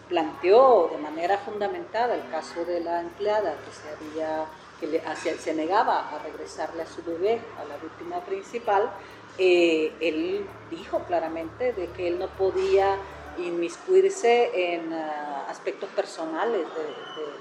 planteó 0.09 0.89
de 0.89 0.99
manera 0.99 1.39
fundamentada 1.39 2.15
el 2.15 2.29
caso 2.31 2.65
de 2.65 2.81
la 2.81 3.01
empleada 3.01 3.57
que 3.65 3.73
se 3.73 3.89
había 3.89 4.47
que 4.81 4.87
le, 4.87 5.03
se 5.17 5.55
negaba 5.55 6.11
a 6.11 6.19
regresarle 6.23 6.83
a 6.83 6.87
su 6.87 7.03
bebé, 7.03 7.41
a 7.61 7.65
la 7.65 7.77
víctima 7.77 8.21
principal, 8.21 8.91
eh, 9.39 9.93
él 10.01 10.47
dijo 10.71 11.01
claramente 11.05 11.73
de 11.73 11.89
que 11.89 12.09
él 12.09 12.19
no 12.19 12.29
podía 12.29 12.97
inmiscuirse 13.39 14.75
en 14.75 14.93
ah, 14.93 15.47
aspectos 15.49 15.89
personales 15.91 16.67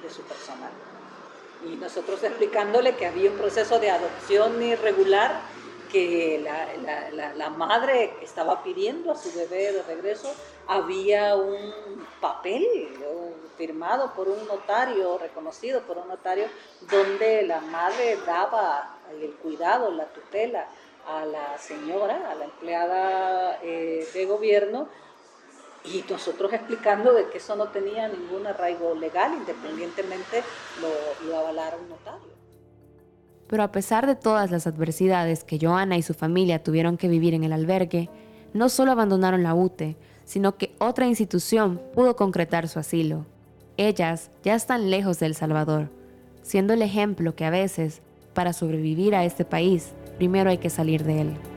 de, 0.01 0.09
su 0.09 0.21
personal. 0.23 0.71
Y 1.65 1.77
nosotros 1.77 2.21
explicándole 2.23 2.95
que 2.95 3.07
había 3.07 3.31
un 3.31 3.37
proceso 3.37 3.79
de 3.79 3.89
adopción 3.89 4.61
irregular, 4.61 5.41
que 5.95 6.41
la, 6.43 7.33
la, 7.33 7.49
madre 7.51 8.11
estaba 8.21 8.61
pidiendo 8.63 9.13
a 9.13 9.15
su 9.15 9.31
bebé 9.31 9.71
de 9.71 9.81
regreso, 9.83 10.29
había 10.67 11.37
un 11.37 12.05
papel 12.19 12.67
firmado 13.57 14.11
por 14.13 14.27
un 14.27 14.45
notario, 14.45 15.17
reconocido 15.17 15.79
por 15.83 15.97
un 15.97 16.09
notario, 16.09 16.47
donde 16.81 17.43
la 17.43 17.61
madre 17.61 18.17
daba 18.25 18.97
el 19.09 19.35
cuidado, 19.35 19.89
la 19.89 20.07
tutela 20.07 20.67
a 21.07 21.23
la 21.25 21.57
señora, 21.57 22.29
a 22.29 22.35
la 22.35 22.43
empleada 22.43 23.59
eh, 23.63 24.05
de 24.13 24.25
gobierno, 24.25 24.89
y 25.85 26.03
nosotros 26.09 26.51
explicando 26.51 27.13
de 27.13 27.29
que 27.29 27.37
eso 27.37 27.55
no 27.55 27.69
tenía 27.69 28.09
ningún 28.09 28.45
arraigo 28.47 28.95
legal, 28.95 29.33
independientemente 29.33 30.43
lo, 30.81 31.29
lo 31.29 31.37
avalara 31.37 31.77
un 31.77 31.87
notario. 31.87 32.35
Pero 33.55 33.63
a 33.63 33.71
pesar 33.71 34.05
de 34.05 34.17
todas 34.17 34.51
las 34.51 34.67
adversidades 34.67 35.45
que 35.45 35.57
Joana 35.57 35.95
y 35.95 36.01
su 36.01 36.13
familia 36.13 36.61
tuvieron 36.61 36.97
que 36.97 37.07
vivir 37.07 37.33
en 37.33 37.45
el 37.45 37.53
albergue, 37.53 38.09
no 38.53 38.67
solo 38.67 38.91
abandonaron 38.91 39.43
la 39.43 39.55
UTE, 39.55 39.95
sino 40.25 40.57
que 40.57 40.75
otra 40.77 41.07
institución 41.07 41.79
pudo 41.93 42.17
concretar 42.17 42.67
su 42.67 42.79
asilo. 42.79 43.25
Ellas 43.77 44.29
ya 44.43 44.55
están 44.55 44.89
lejos 44.89 45.19
de 45.19 45.27
El 45.27 45.35
Salvador, 45.35 45.89
siendo 46.41 46.73
el 46.73 46.81
ejemplo 46.81 47.33
que 47.37 47.45
a 47.45 47.49
veces, 47.49 48.01
para 48.33 48.51
sobrevivir 48.51 49.15
a 49.15 49.23
este 49.23 49.45
país, 49.45 49.93
primero 50.17 50.49
hay 50.49 50.57
que 50.57 50.69
salir 50.69 51.05
de 51.05 51.21
él. 51.21 51.54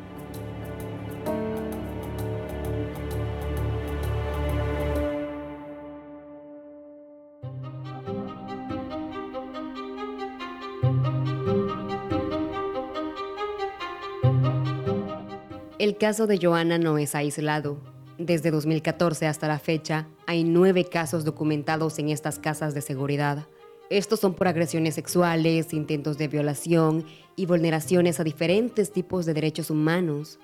Caso 15.98 16.28
de 16.28 16.38
Joana 16.40 16.78
no 16.78 16.96
es 16.96 17.14
aislado. 17.14 17.78
Desde 18.18 18.50
2014 18.50 19.26
hasta 19.26 19.48
la 19.48 19.58
fecha, 19.58 20.06
hay 20.26 20.44
nueve 20.44 20.84
casos 20.84 21.24
documentados 21.24 21.98
en 21.98 22.08
estas 22.08 22.38
casas 22.38 22.72
de 22.72 22.80
seguridad. 22.80 23.46
Estos 23.90 24.20
son 24.20 24.34
por 24.34 24.48
agresiones 24.48 24.94
sexuales, 24.94 25.72
intentos 25.74 26.16
de 26.16 26.28
violación 26.28 27.04
y 27.36 27.46
vulneraciones 27.46 28.20
a 28.20 28.24
diferentes 28.24 28.92
tipos 28.92 29.26
de 29.26 29.34
derechos 29.34 29.70
humanos. 29.70 30.38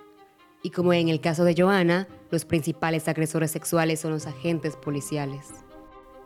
Y 0.63 0.71
como 0.71 0.93
en 0.93 1.09
el 1.09 1.21
caso 1.21 1.45
de 1.45 1.55
Joana, 1.57 2.09
los 2.31 2.45
principales 2.45 3.07
agresores 3.07 3.51
sexuales 3.51 4.01
son 4.01 4.11
los 4.11 4.27
agentes 4.27 4.77
policiales. 4.77 5.51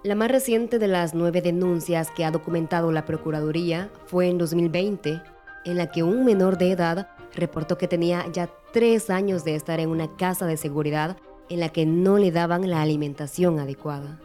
La 0.05 0.15
más 0.15 0.31
reciente 0.31 0.79
de 0.79 0.89
las 0.89 1.13
nueve 1.13 1.43
denuncias 1.43 2.11
que 2.13 2.25
ha 2.25 2.31
documentado 2.31 2.93
la 2.93 3.05
Procuraduría 3.05 3.91
fue 4.07 4.29
en 4.29 4.39
2020, 4.39 5.21
en 5.65 5.77
la 5.77 5.91
que 5.91 6.03
un 6.03 6.25
menor 6.25 6.57
de 6.57 6.71
edad 6.71 7.09
reportó 7.35 7.77
que 7.79 7.89
tenía 7.89 8.27
ya 8.33 8.49
tres 8.73 9.11
años 9.11 9.45
de 9.45 9.55
estar 9.55 9.81
en 9.81 9.91
una 9.91 10.17
casa 10.17 10.47
de 10.47 10.57
seguridad 10.57 11.17
en 11.49 11.61
la 11.61 11.71
que 11.71 11.87
no 11.87 12.19
le 12.19 12.31
daban 12.31 12.69
la 12.69 12.83
alimentación 12.83 13.59
adecuada. 13.59 14.21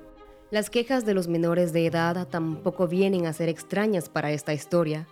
Las 0.52 0.70
quejas 0.70 1.06
de 1.06 1.14
los 1.14 1.28
menores 1.28 1.74
de 1.74 1.86
edad 1.86 2.28
tampoco 2.28 2.88
vienen 2.88 3.26
a 3.26 3.34
ser 3.34 3.50
extrañas 3.50 4.10
para 4.10 4.32
esta 4.32 4.54
historia, 4.54 5.08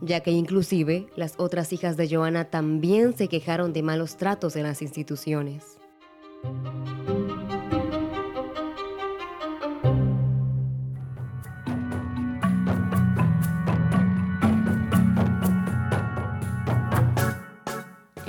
ya 0.00 0.20
que 0.20 0.30
inclusive 0.30 1.08
las 1.16 1.34
otras 1.36 1.72
hijas 1.72 1.96
de 1.96 2.08
Joana 2.08 2.46
también 2.46 3.16
se 3.16 3.28
quejaron 3.28 3.72
de 3.72 3.82
malos 3.82 4.16
tratos 4.16 4.56
en 4.56 4.62
las 4.62 4.80
instituciones. 4.80 5.76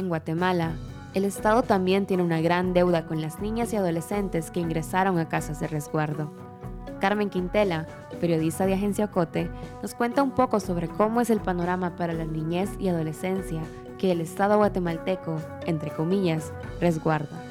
Guatemala, 0.10 0.74
el 1.13 1.25
Estado 1.25 1.63
también 1.63 2.06
tiene 2.06 2.22
una 2.22 2.42
gran 2.42 2.74
deuda 2.74 3.06
con 3.08 3.22
las 3.22 3.39
niñas 3.39 3.74
y 3.74 3.78
adolescentes 3.78 4.51
que 4.51 4.60
ingresaron 4.60 5.18
a 5.18 5.28
casas 5.28 5.60
de 5.60 5.68
resguardo. 5.68 6.32
Carmen 7.00 7.30
Quintela, 7.30 7.88
periodista 8.20 8.66
de 8.66 8.74
Agencia 8.74 9.06
Ocote, 9.06 9.50
nos 9.82 9.96
cuenta 9.96 10.22
un 10.22 10.32
poco 10.32 10.60
sobre 10.60 10.88
cómo 10.88 11.22
es 11.22 11.30
el 11.30 11.39
panorama 11.39 11.96
para 11.96 12.13
la 12.13 12.25
niñez 12.25 12.70
y 12.80 12.89
adolescencia 12.89 13.62
que 13.98 14.12
el 14.12 14.22
Estado 14.22 14.58
guatemalteco, 14.58 15.38
entre 15.66 15.92
comillas, 15.92 16.54
resguarda. 16.80 17.46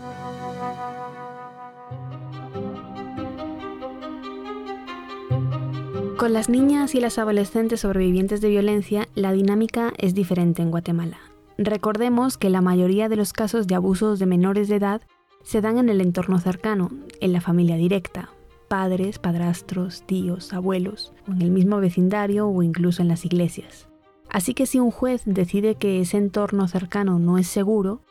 Con 6.17 6.33
las 6.33 6.49
niñas 6.49 6.95
y 6.95 7.01
las 7.01 7.19
adolescentes 7.19 7.81
sobrevivientes 7.81 8.41
de 8.41 8.49
violencia, 8.49 9.09
la 9.15 9.33
dinámica 9.33 9.93
es 9.99 10.15
diferente 10.15 10.63
en 10.63 10.71
Guatemala. 10.71 11.28
Recordemos 11.59 12.39
que 12.39 12.51
la 12.51 12.61
mayoría 12.61 13.09
de 13.09 13.17
los 13.17 13.33
casos 13.33 13.67
de 13.67 13.75
abusos 13.75 14.21
de 14.21 14.27
menores 14.27 14.69
de 14.69 14.77
edad 14.77 15.03
se 15.43 15.61
dan 15.61 15.77
en 15.79 15.89
el 15.89 16.01
entorno 16.01 16.39
cercano, 16.39 16.89
en 17.21 17.33
la 17.33 17.41
familia 17.41 17.75
directa, 17.75 18.31
padres, 18.69 19.19
padrastros, 19.19 20.05
tíos, 20.07 20.53
abuelos, 20.53 21.13
o 21.27 21.33
en 21.33 21.43
el 21.43 21.51
mismo 21.51 21.81
vecindario 21.81 22.47
o 22.47 22.63
incluso 22.63 23.03
en 23.03 23.09
las 23.09 23.25
iglesias. 23.25 23.89
Así 24.31 24.55
que 24.55 24.67
si 24.67 24.79
un 24.79 24.93
juez 24.93 25.23
decide 25.25 25.75
que 25.75 26.01
ese 26.01 26.17
entorno 26.17 26.69
cercano 26.69 27.19
no 27.19 27.39
es 27.39 27.49
seguro, 27.49 28.03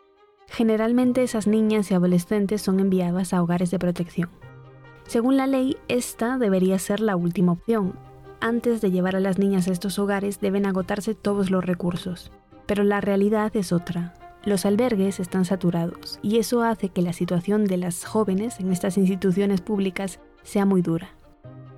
generalmente 0.49 1.23
esas 1.23 1.47
niñas 1.47 1.89
y 1.89 1.93
adolescentes 1.93 2.61
son 2.61 2.81
enviadas 2.81 3.31
a 3.31 3.41
hogares 3.41 3.71
de 3.71 3.79
protección. 3.79 4.29
Según 5.05 5.37
la 5.37 5.47
ley, 5.47 5.77
esta 5.87 6.37
debería 6.37 6.79
ser 6.79 6.99
la 6.99 7.15
última 7.15 7.53
opción. 7.53 7.93
Antes 8.41 8.81
de 8.81 8.91
llevar 8.91 9.15
a 9.15 9.21
las 9.21 9.39
niñas 9.39 9.69
a 9.69 9.71
estos 9.71 9.99
hogares 9.99 10.41
deben 10.41 10.65
agotarse 10.65 11.15
todos 11.15 11.49
los 11.49 11.63
recursos. 11.63 12.29
Pero 12.67 12.83
la 12.83 13.01
realidad 13.01 13.55
es 13.55 13.71
otra. 13.71 14.13
Los 14.45 14.65
albergues 14.65 15.19
están 15.19 15.45
saturados 15.45 16.19
y 16.21 16.37
eso 16.37 16.61
hace 16.61 16.89
que 16.89 17.01
la 17.01 17.13
situación 17.13 17.65
de 17.65 17.77
las 17.77 18.05
jóvenes 18.05 18.59
en 18.59 18.71
estas 18.71 18.97
instituciones 18.97 19.61
públicas 19.61 20.19
sea 20.43 20.65
muy 20.65 20.81
dura. 20.81 21.09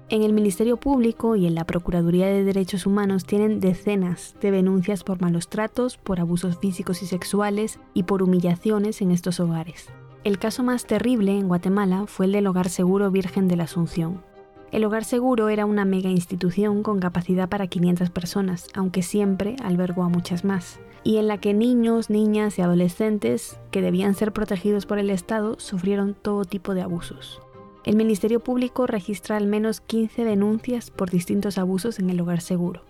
En 0.10 0.24
el 0.24 0.34
Ministerio 0.34 0.78
Público 0.78 1.36
y 1.36 1.46
en 1.46 1.54
la 1.54 1.66
Procuraduría 1.66 2.26
de 2.28 2.44
Derechos 2.44 2.88
Humanos 2.88 3.26
tienen 3.26 3.60
decenas 3.60 4.36
de 4.42 4.50
denuncias 4.50 5.04
por 5.04 5.22
malos 5.22 5.50
tratos, 5.50 5.98
por 5.98 6.20
abusos 6.20 6.58
físicos 6.58 7.04
y 7.04 7.06
sexuales 7.06 7.80
y 7.94 8.04
por 8.04 8.24
humillaciones 8.24 9.02
en 9.02 9.12
estos 9.12 9.40
hogares. 9.40 9.90
El 10.24 10.38
caso 10.38 10.64
más 10.64 10.86
terrible 10.86 11.38
en 11.38 11.48
Guatemala 11.48 12.06
fue 12.08 12.26
el 12.26 12.34
del 12.34 12.48
Hogar 12.48 12.70
Seguro 12.70 13.10
Virgen 13.12 13.48
de 13.48 13.56
la 13.56 13.66
Asunción. 13.66 14.22
El 14.72 14.86
Hogar 14.86 15.04
Seguro 15.04 15.50
era 15.50 15.66
una 15.66 15.84
mega 15.84 16.10
institución 16.10 16.84
con 16.84 17.00
capacidad 17.00 17.50
para 17.50 17.66
500 17.66 18.12
personas, 18.12 18.68
aunque 18.76 19.02
siempre 19.02 19.56
albergó 19.64 20.04
a 20.04 20.10
muchas 20.10 20.46
más, 20.46 20.80
y 21.04 21.18
en 21.18 21.28
la 21.28 21.40
que 21.40 21.56
niños, 21.56 22.12
niñas 22.12 22.60
y 22.60 22.62
adolescentes 22.62 23.60
que 23.72 23.82
debían 23.82 24.14
ser 24.14 24.32
protegidos 24.32 24.86
por 24.86 25.00
el 25.00 25.10
Estado 25.10 25.60
sufrieron 25.60 26.14
todo 26.14 26.46
tipo 26.46 26.76
de 26.76 26.84
abusos. 26.84 27.42
El 27.84 27.96
Ministerio 27.96 28.42
Público 28.42 28.86
registra 28.86 29.38
al 29.38 29.48
menos 29.48 29.82
15 29.82 30.24
denuncias 30.24 30.92
por 30.92 31.10
distintos 31.10 31.58
abusos 31.58 31.98
en 31.98 32.12
el 32.12 32.22
hogar 32.22 32.42
seguro. 32.42 32.84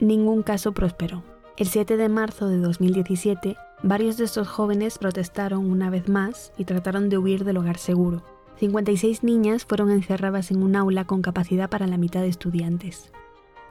Ningún 0.00 0.42
caso 0.42 0.72
prosperó. 0.72 1.22
El 1.58 1.66
7 1.66 1.98
de 1.98 2.08
marzo 2.08 2.48
de 2.48 2.58
2017, 2.58 3.56
varios 3.82 4.16
de 4.16 4.24
estos 4.24 4.48
jóvenes 4.48 4.96
protestaron 4.96 5.70
una 5.70 5.90
vez 5.90 6.08
más 6.08 6.52
y 6.56 6.64
trataron 6.64 7.10
de 7.10 7.18
huir 7.18 7.44
del 7.44 7.58
hogar 7.58 7.76
seguro. 7.76 8.22
56 8.58 9.22
niñas 9.22 9.66
fueron 9.66 9.90
encerradas 9.90 10.50
en 10.50 10.62
un 10.62 10.76
aula 10.76 11.04
con 11.04 11.20
capacidad 11.20 11.68
para 11.68 11.86
la 11.86 11.98
mitad 11.98 12.22
de 12.22 12.28
estudiantes. 12.28 13.12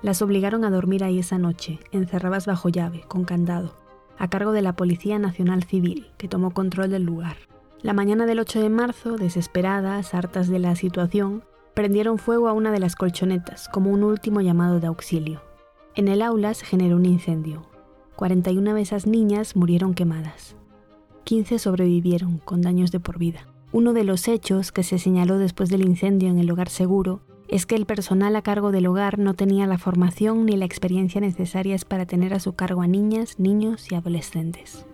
Las 0.04 0.22
obligaron 0.22 0.64
a 0.64 0.70
dormir 0.70 1.04
ahí 1.04 1.18
esa 1.18 1.40
noche, 1.40 1.80
encerradas 1.92 2.46
bajo 2.46 2.70
llave, 2.70 3.02
con 3.08 3.26
candado, 3.26 3.76
a 4.20 4.30
cargo 4.30 4.52
de 4.52 4.62
la 4.62 4.76
Policía 4.76 5.18
Nacional 5.18 5.64
Civil, 5.64 6.12
que 6.18 6.28
tomó 6.28 6.52
control 6.52 6.92
del 6.92 7.04
lugar. 7.04 7.38
La 7.82 7.94
mañana 7.94 8.28
del 8.28 8.40
8 8.40 8.62
de 8.62 8.70
marzo, 8.70 9.18
desesperadas, 9.18 10.14
hartas 10.14 10.48
de 10.50 10.60
la 10.60 10.76
situación, 10.76 11.44
prendieron 11.74 12.20
fuego 12.20 12.48
a 12.48 12.54
una 12.54 12.72
de 12.72 12.80
las 12.80 12.96
colchonetas 12.96 13.68
como 13.70 13.90
un 13.90 14.04
último 14.04 14.42
llamado 14.42 14.80
de 14.80 14.88
auxilio. 14.88 15.42
En 15.96 16.08
el 16.08 16.22
aula 16.22 16.54
se 16.54 16.66
generó 16.66 16.98
un 16.98 17.06
incendio. 17.06 17.64
41 18.18 18.76
de 18.76 18.82
esas 18.82 19.08
niñas 19.08 19.56
murieron 19.56 19.96
quemadas. 19.96 20.56
15 21.24 21.58
sobrevivieron 21.58 22.38
con 22.38 22.62
daños 22.62 22.92
de 22.92 23.00
por 23.00 23.18
vida. 23.18 23.48
Uno 23.76 23.92
de 23.92 24.06
los 24.06 24.30
hechos 24.30 24.72
que 24.72 24.84
se 24.84 24.98
señaló 24.98 25.38
después 25.38 25.68
del 25.68 25.82
incendio 25.82 26.30
en 26.30 26.40
el 26.40 26.50
hogar 26.50 26.70
seguro 26.70 27.20
es 27.50 27.66
que 27.66 27.76
el 27.76 27.86
personal 27.86 28.34
a 28.38 28.42
cargo 28.42 28.72
del 28.72 28.88
hogar 28.88 29.20
no 29.20 29.34
tenía 29.34 29.68
la 29.68 29.78
formación 29.78 30.46
ni 30.46 30.56
la 30.56 30.64
experiencia 30.64 31.20
necesarias 31.20 31.84
para 31.84 32.06
tener 32.06 32.34
a 32.34 32.40
su 32.40 32.56
cargo 32.56 32.84
a 32.84 32.88
niñas, 32.88 33.38
niños 33.38 33.92
y 33.92 33.96
adolescentes. 33.96 34.86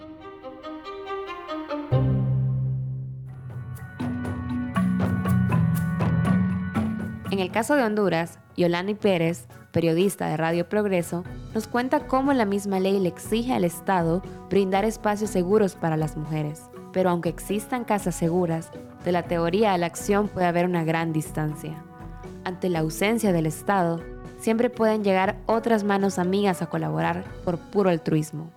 En 7.30 7.38
el 7.38 7.52
caso 7.52 7.76
de 7.76 7.84
Honduras, 7.84 8.40
Yolani 8.58 8.96
Pérez, 8.96 9.46
periodista 9.72 10.28
de 10.28 10.38
Radio 10.38 10.68
Progreso, 10.68 11.24
nos 11.54 11.68
cuenta 11.68 12.08
cómo 12.08 12.34
la 12.34 12.46
misma 12.46 12.80
ley 12.80 13.00
le 13.00 13.10
exige 13.10 13.54
al 13.54 13.64
Estado 13.64 14.24
brindar 14.50 14.86
espacios 14.86 15.30
seguros 15.30 15.76
para 15.76 15.98
las 15.98 16.18
mujeres. 16.18 16.71
Pero 16.94 17.10
aunque 17.10 17.30
existan 17.30 17.84
casas 17.86 18.16
seguras, 18.16 18.70
de 19.04 19.12
la 19.12 19.24
teoría 19.24 19.74
a 19.74 19.78
la 19.78 19.86
acción 19.86 20.28
puede 20.28 20.48
haber 20.48 20.66
una 20.66 20.84
gran 20.84 21.14
distancia. 21.14 21.84
Ante 22.44 22.70
la 22.70 22.80
ausencia 22.80 23.32
del 23.32 23.46
Estado, 23.46 24.02
siempre 24.40 24.70
pueden 24.70 25.04
llegar 25.04 25.38
otras 25.46 25.84
manos 25.84 26.20
amigas 26.20 26.62
a 26.62 26.68
colaborar 26.68 27.24
por 27.46 27.58
puro 27.58 27.90
altruismo. 27.90 28.52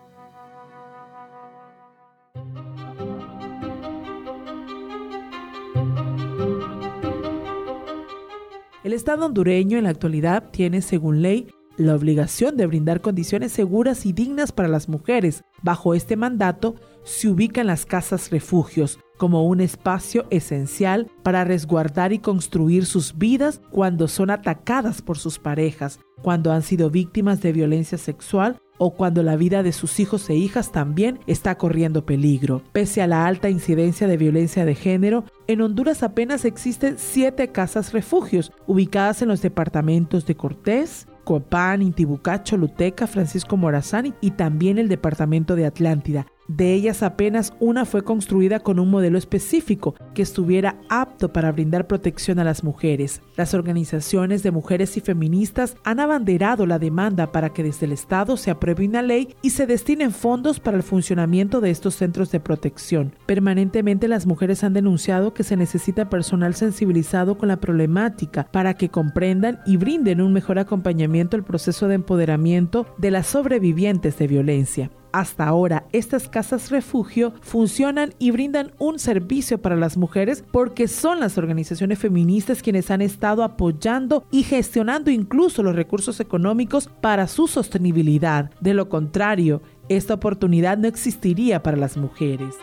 El 8.83 8.93
Estado 8.93 9.25
hondureño 9.25 9.79
en 9.79 9.85
la 9.85 9.91
actualidad 9.91 10.51
tiene, 10.51 10.83
según 10.83 11.23
ley, 11.23 11.49
la 11.79 11.95
obligación 11.95 12.57
de 12.57 12.67
brindar 12.67 13.01
condiciones 13.01 13.51
seguras 13.51 14.05
y 14.05 14.13
dignas 14.13 14.53
para 14.53 14.69
las 14.69 14.89
mujeres. 14.89 15.43
Bajo 15.63 15.95
este 15.95 16.17
mandato 16.17 16.75
se 17.05 17.29
ubican 17.29 17.67
las 17.67 17.87
casas 17.87 18.31
refugios 18.31 18.99
como 19.17 19.47
un 19.47 19.61
espacio 19.61 20.27
esencial 20.31 21.09
para 21.23 21.45
resguardar 21.45 22.13
y 22.13 22.19
construir 22.19 22.87
sus 22.87 23.17
vidas 23.17 23.61
cuando 23.71 24.09
son 24.09 24.31
atacadas 24.31 25.03
por 25.03 25.19
sus 25.19 25.39
parejas, 25.39 26.01
cuando 26.23 26.53
han 26.53 26.63
sido 26.63 26.91
víctimas 26.91 27.41
de 27.41 27.53
violencia 27.53 27.99
sexual 27.99 28.59
o 28.79 28.95
cuando 28.95 29.23
la 29.23 29.37
vida 29.37 29.63
de 29.63 29.73
sus 29.73 30.01
hijos 30.01 30.29
e 30.31 30.35
hijas 30.35 30.73
también 30.73 31.21
está 31.27 31.57
corriendo 31.57 32.05
peligro. 32.05 32.63
Pese 32.73 33.03
a 33.03 33.07
la 33.07 33.27
alta 33.27 33.49
incidencia 33.49 34.09
de 34.09 34.17
violencia 34.17 34.65
de 34.65 34.75
género, 34.75 35.25
en 35.47 35.61
Honduras 35.61 36.03
apenas 36.03 36.45
existen 36.45 36.97
siete 36.99 37.53
casas 37.53 37.93
refugios 37.93 38.53
ubicadas 38.67 39.23
en 39.23 39.29
los 39.29 39.43
departamentos 39.43 40.27
de 40.27 40.35
Cortés, 40.35 41.07
Copán, 41.23 41.83
Intibucá, 41.83 42.43
Choluteca, 42.43 43.07
Francisco 43.07 43.57
Morazán 43.57 44.15
y 44.21 44.33
también 44.33 44.79
el 44.79 44.89
departamento 44.89 45.55
de 45.55 45.67
Atlántida. 45.67 46.27
De 46.47 46.75
ellas 46.75 47.03
apenas 47.03 47.55
una 47.59 47.87
fue 47.87 48.03
construida 48.03 48.61
con 48.61 48.79
un 48.79 48.91
modelo 48.91 49.17
específico 49.17 49.95
que 50.15 50.23
estuviera 50.23 50.77
apto 50.91 51.33
para 51.33 51.51
brindar 51.53 51.87
protección 51.87 52.39
a 52.39 52.45
las 52.45 52.63
mujeres. 52.63 53.23
Las 53.37 53.55
organizaciones 53.55 54.43
de 54.43 54.51
mujeres 54.51 54.97
y 54.99 55.01
feministas 55.01 55.77
han 55.85 56.01
abanderado 56.01 56.67
la 56.67 56.79
demanda 56.79 57.33
para 57.33 57.51
que 57.51 57.63
desde 57.63 57.87
el 57.87 57.93
Estado 57.93 58.37
se 58.37 58.51
apruebe 58.51 58.87
una 58.87 59.01
ley 59.01 59.35
y 59.41 59.51
se 59.51 59.67
destinen 59.67 60.13
fondos 60.13 60.61
para 60.61 60.77
el 60.77 60.83
funcionamiento 60.83 61.63
de 61.63 61.71
estos 61.71 61.95
centros 61.95 62.31
de 62.31 62.41
protección. 62.41 63.15
Permanentemente 63.25 64.07
las 64.07 64.27
mujeres 64.27 64.65
han 64.65 64.75
denunciado 64.75 65.33
que 65.33 65.45
se 65.45 65.57
necesita 65.57 66.11
personal 66.11 66.55
sensibilizado 66.55 67.39
con 67.39 67.49
la 67.49 67.61
problemática 67.61 68.49
para 68.51 68.75
que 68.75 68.91
comprendan 68.91 69.61
y 69.65 69.79
brinden 69.79 70.21
un 70.21 70.33
mejor 70.33 70.59
acompañamiento 70.59 71.37
al 71.37 71.45
proceso 71.45 71.89
de 71.89 71.95
empoderamiento 71.95 72.87
de 72.99 73.11
las 73.11 73.27
sobrevivientes 73.29 74.19
de 74.19 74.27
violencia. 74.27 74.91
Hasta 75.15 75.47
ahora, 75.47 75.87
estas 75.93 76.29
casas 76.29 76.73
refugio 76.73 77.35
funcionan 77.41 78.15
y 78.19 78.33
brindan 78.33 78.73
un 78.81 78.99
servicio 78.99 79.63
para 79.63 79.77
las 79.77 79.97
mujeres 79.97 80.43
porque 80.51 80.89
son 80.89 81.21
las 81.21 81.39
organizaciones 81.39 82.01
feministas 82.01 82.63
quienes 82.63 82.91
han 82.91 83.01
estado 83.01 83.45
apoyando 83.45 84.25
y 84.33 84.43
gestionando 84.43 85.13
incluso 85.13 85.63
los 85.63 85.77
recursos 85.77 86.19
económicos 86.19 86.91
para 87.01 87.29
su 87.29 87.47
sostenibilidad. 87.47 88.51
De 88.61 88.75
lo 88.75 88.89
contrario, 88.89 89.63
esta 89.89 90.15
oportunidad 90.15 90.79
no 90.79 90.89
existiría 90.89 91.63
para 91.63 91.77
las 91.77 91.97
mujeres. 91.97 92.57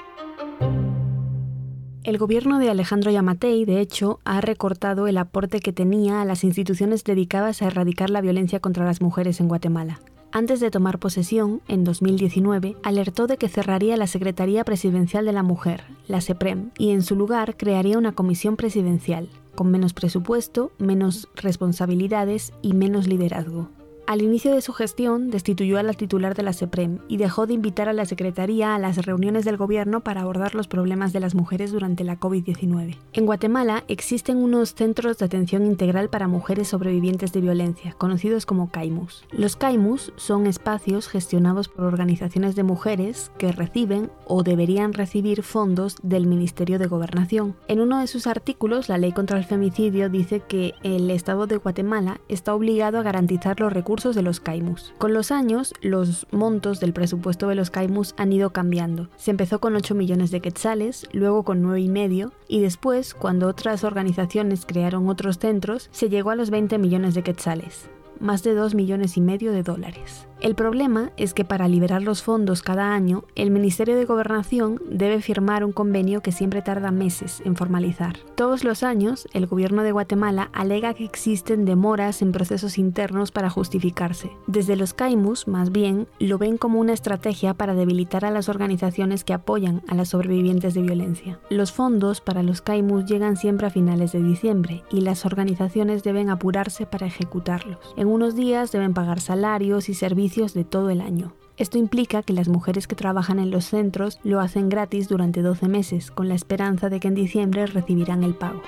El 2.04 2.18
gobierno 2.18 2.60
de 2.60 2.70
Alejandro 2.70 3.12
Yamatei, 3.12 3.64
de 3.64 3.80
hecho, 3.80 4.20
ha 4.26 4.42
recortado 4.42 5.08
el 5.08 5.18
aporte 5.20 5.62
que 5.62 5.72
tenía 5.72 6.20
a 6.20 6.26
las 6.26 6.44
instituciones 6.44 7.06
dedicadas 7.06 7.62
a 7.62 7.68
erradicar 7.68 8.10
la 8.10 8.20
violencia 8.20 8.60
contra 8.60 8.84
las 8.84 9.00
mujeres 9.00 9.40
en 9.40 9.48
Guatemala. 9.48 10.02
Antes 10.34 10.62
de 10.62 10.72
tomar 10.72 10.98
posesión, 10.98 11.62
en 11.68 11.84
2019, 11.84 12.78
alertó 12.84 13.28
de 13.28 13.36
que 13.36 13.50
cerraría 13.50 13.98
la 13.98 14.08
Secretaría 14.08 14.64
Presidencial 14.64 15.26
de 15.26 15.34
la 15.34 15.44
Mujer, 15.44 15.84
la 16.08 16.22
SEPREM, 16.22 16.72
y 16.78 16.92
en 16.92 17.04
su 17.04 17.18
lugar 17.18 17.58
crearía 17.58 17.98
una 17.98 18.14
comisión 18.14 18.56
presidencial, 18.56 19.28
con 19.56 19.70
menos 19.72 19.94
presupuesto, 19.94 20.72
menos 20.78 21.28
responsabilidades 21.36 22.54
y 22.62 22.74
menos 22.74 23.08
liderazgo. 23.08 23.68
Al 24.12 24.22
inicio 24.22 24.54
de 24.54 24.60
su 24.60 24.74
gestión, 24.74 25.30
destituyó 25.30 25.80
a 25.80 25.84
la 25.84 25.94
titular 25.94 26.36
de 26.36 26.44
la 26.44 26.52
SEPREM 26.52 27.00
y 27.08 27.16
dejó 27.16 27.48
de 27.48 27.54
invitar 27.54 27.88
a 27.88 27.94
la 27.94 28.04
Secretaría 28.04 28.76
a 28.76 28.78
las 28.78 28.98
reuniones 28.98 29.46
del 29.46 29.56
gobierno 29.56 30.02
para 30.02 30.20
abordar 30.20 30.54
los 30.54 30.68
problemas 30.68 31.14
de 31.14 31.22
las 31.22 31.34
mujeres 31.34 31.72
durante 31.72 32.04
la 32.04 32.20
COVID-19. 32.20 32.98
En 33.14 33.26
Guatemala 33.26 33.86
existen 33.88 34.36
unos 34.36 34.76
centros 34.76 35.18
de 35.18 35.24
atención 35.24 35.66
integral 35.66 36.10
para 36.10 36.28
mujeres 36.28 36.68
sobrevivientes 36.68 37.32
de 37.32 37.40
violencia, 37.40 37.94
conocidos 37.98 38.46
como 38.46 38.70
CAIMUS. 38.70 39.24
Los 39.32 39.56
CAIMUS 39.56 40.12
son 40.18 40.46
espacios 40.46 41.08
gestionados 41.08 41.70
por 41.70 41.86
organizaciones 41.86 42.58
de 42.58 42.64
mujeres 42.64 43.32
que 43.38 43.54
reciben 43.54 44.12
o 44.28 44.44
deberían 44.44 44.92
recibir 44.92 45.42
fondos 45.42 45.96
del 46.04 46.28
Ministerio 46.28 46.80
de 46.80 46.88
Gobernación. 46.88 47.56
En 47.70 47.80
uno 47.80 48.02
de 48.02 48.08
sus 48.08 48.28
artículos, 48.28 48.90
la 48.90 48.98
Ley 48.98 49.14
contra 49.14 49.38
el 49.38 49.46
Femicidio 49.46 50.10
dice 50.10 50.42
que 50.42 50.74
el 50.84 51.10
Estado 51.12 51.48
de 51.48 51.56
Guatemala 51.56 52.20
está 52.28 52.54
obligado 52.54 53.00
a 53.00 53.04
garantizar 53.04 53.58
los 53.62 53.72
recursos 53.72 54.01
de 54.10 54.24
los 54.24 54.40
CAIMUS. 54.40 54.94
Con 54.98 55.14
los 55.14 55.32
años, 55.32 55.74
los 55.82 56.26
montos 56.32 56.80
del 56.80 56.92
presupuesto 56.92 57.48
de 57.48 57.56
los 57.56 57.70
CAIMUS 57.70 58.16
han 58.18 58.34
ido 58.34 58.50
cambiando. 58.50 59.10
Se 59.16 59.30
empezó 59.30 59.60
con 59.60 59.76
8 59.76 59.94
millones 59.94 60.32
de 60.32 60.42
quetzales, 60.42 61.08
luego 61.14 61.44
con 61.44 61.62
9 61.62 61.80
y 61.80 61.88
medio, 61.88 62.34
y 62.48 62.62
después, 62.62 63.14
cuando 63.14 63.48
otras 63.48 63.84
organizaciones 63.84 64.66
crearon 64.66 65.08
otros 65.08 65.38
centros, 65.38 65.90
se 65.92 66.10
llegó 66.10 66.32
a 66.32 66.36
los 66.36 66.50
20 66.50 66.80
millones 66.80 67.14
de 67.14 67.22
quetzales, 67.22 67.90
más 68.22 68.44
de 68.44 68.54
2 68.54 68.76
millones 68.76 69.18
y 69.18 69.22
medio 69.22 69.52
de 69.52 69.64
dólares. 69.64 70.28
El 70.42 70.56
problema 70.56 71.12
es 71.18 71.36
que 71.36 71.46
para 71.46 71.68
liberar 71.68 72.02
los 72.02 72.24
fondos 72.24 72.64
cada 72.64 72.96
año, 72.96 73.26
el 73.36 73.52
Ministerio 73.52 73.96
de 73.96 74.06
Gobernación 74.06 74.82
debe 74.90 75.22
firmar 75.22 75.64
un 75.64 75.72
convenio 75.72 76.22
que 76.22 76.32
siempre 76.32 76.64
tarda 76.64 76.90
meses 76.90 77.44
en 77.46 77.56
formalizar. 77.56 78.18
Todos 78.34 78.64
los 78.64 78.82
años, 78.82 79.28
el 79.34 79.46
gobierno 79.46 79.84
de 79.84 79.92
Guatemala 79.92 80.50
alega 80.52 80.96
que 80.96 81.06
existen 81.06 81.64
demoras 81.64 82.24
en 82.24 82.32
procesos 82.32 82.80
internos 82.80 83.32
para 83.32 83.52
justificarse. 83.52 84.32
Desde 84.48 84.76
los 84.76 84.96
CAIMUS, 84.96 85.48
más 85.48 85.72
bien, 85.72 86.08
lo 86.18 86.40
ven 86.40 86.58
como 86.58 86.80
una 86.80 86.94
estrategia 86.94 87.54
para 87.54 87.76
debilitar 87.76 88.26
a 88.26 88.32
las 88.32 88.50
organizaciones 88.50 89.24
que 89.24 89.34
apoyan 89.34 89.84
a 89.88 89.94
las 89.94 90.10
sobrevivientes 90.10 90.74
de 90.74 90.82
violencia. 90.82 91.40
Los 91.52 91.72
fondos 91.72 92.20
para 92.20 92.42
los 92.42 92.64
CAIMUS 92.64 93.06
llegan 93.06 93.38
siempre 93.38 93.68
a 93.68 93.70
finales 93.70 94.12
de 94.12 94.24
diciembre 94.24 94.84
y 94.90 95.02
las 95.02 95.24
organizaciones 95.24 96.02
deben 96.02 96.32
apurarse 96.32 96.88
para 96.88 97.06
ejecutarlos. 97.06 97.78
Unos 98.12 98.36
días 98.36 98.72
deben 98.72 98.94
pagar 98.94 99.20
salarios 99.20 99.90
y 99.90 99.94
servicios 99.94 100.54
de 100.54 100.64
todo 100.64 100.90
el 100.90 101.02
año. 101.02 101.34
Esto 101.58 101.78
implica 101.78 102.24
que 102.24 102.34
las 102.34 102.48
mujeres 102.48 102.88
que 102.88 102.96
trabajan 102.96 103.40
en 103.40 103.52
los 103.52 103.66
centros 103.66 104.20
lo 104.24 104.40
hacen 104.40 104.70
gratis 104.70 105.08
durante 105.08 105.42
12 105.42 105.68
meses, 105.68 106.12
con 106.12 106.28
la 106.28 106.36
esperanza 106.36 106.90
de 106.90 107.00
que 107.00 107.08
en 107.08 107.16
diciembre 107.16 107.66
recibirán 107.68 108.24
el 108.24 108.36
pago. 108.36 108.62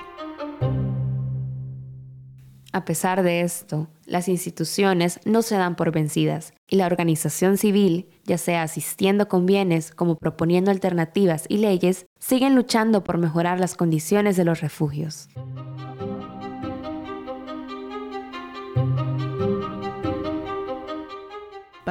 A 2.72 2.84
pesar 2.84 3.22
de 3.22 3.42
esto, 3.42 3.88
las 4.04 4.28
instituciones 4.28 5.20
no 5.24 5.42
se 5.42 5.54
dan 5.56 5.76
por 5.76 5.92
vencidas 5.92 6.54
y 6.68 6.74
la 6.74 6.86
organización 6.86 7.56
civil, 7.56 8.08
ya 8.24 8.36
sea 8.36 8.62
asistiendo 8.62 9.28
con 9.28 9.46
bienes 9.46 9.92
como 9.92 10.16
proponiendo 10.16 10.72
alternativas 10.72 11.44
y 11.48 11.58
leyes, 11.58 12.06
siguen 12.18 12.56
luchando 12.56 13.04
por 13.04 13.18
mejorar 13.18 13.60
las 13.60 13.76
condiciones 13.76 14.36
de 14.36 14.44
los 14.44 14.60
refugios. 14.60 15.28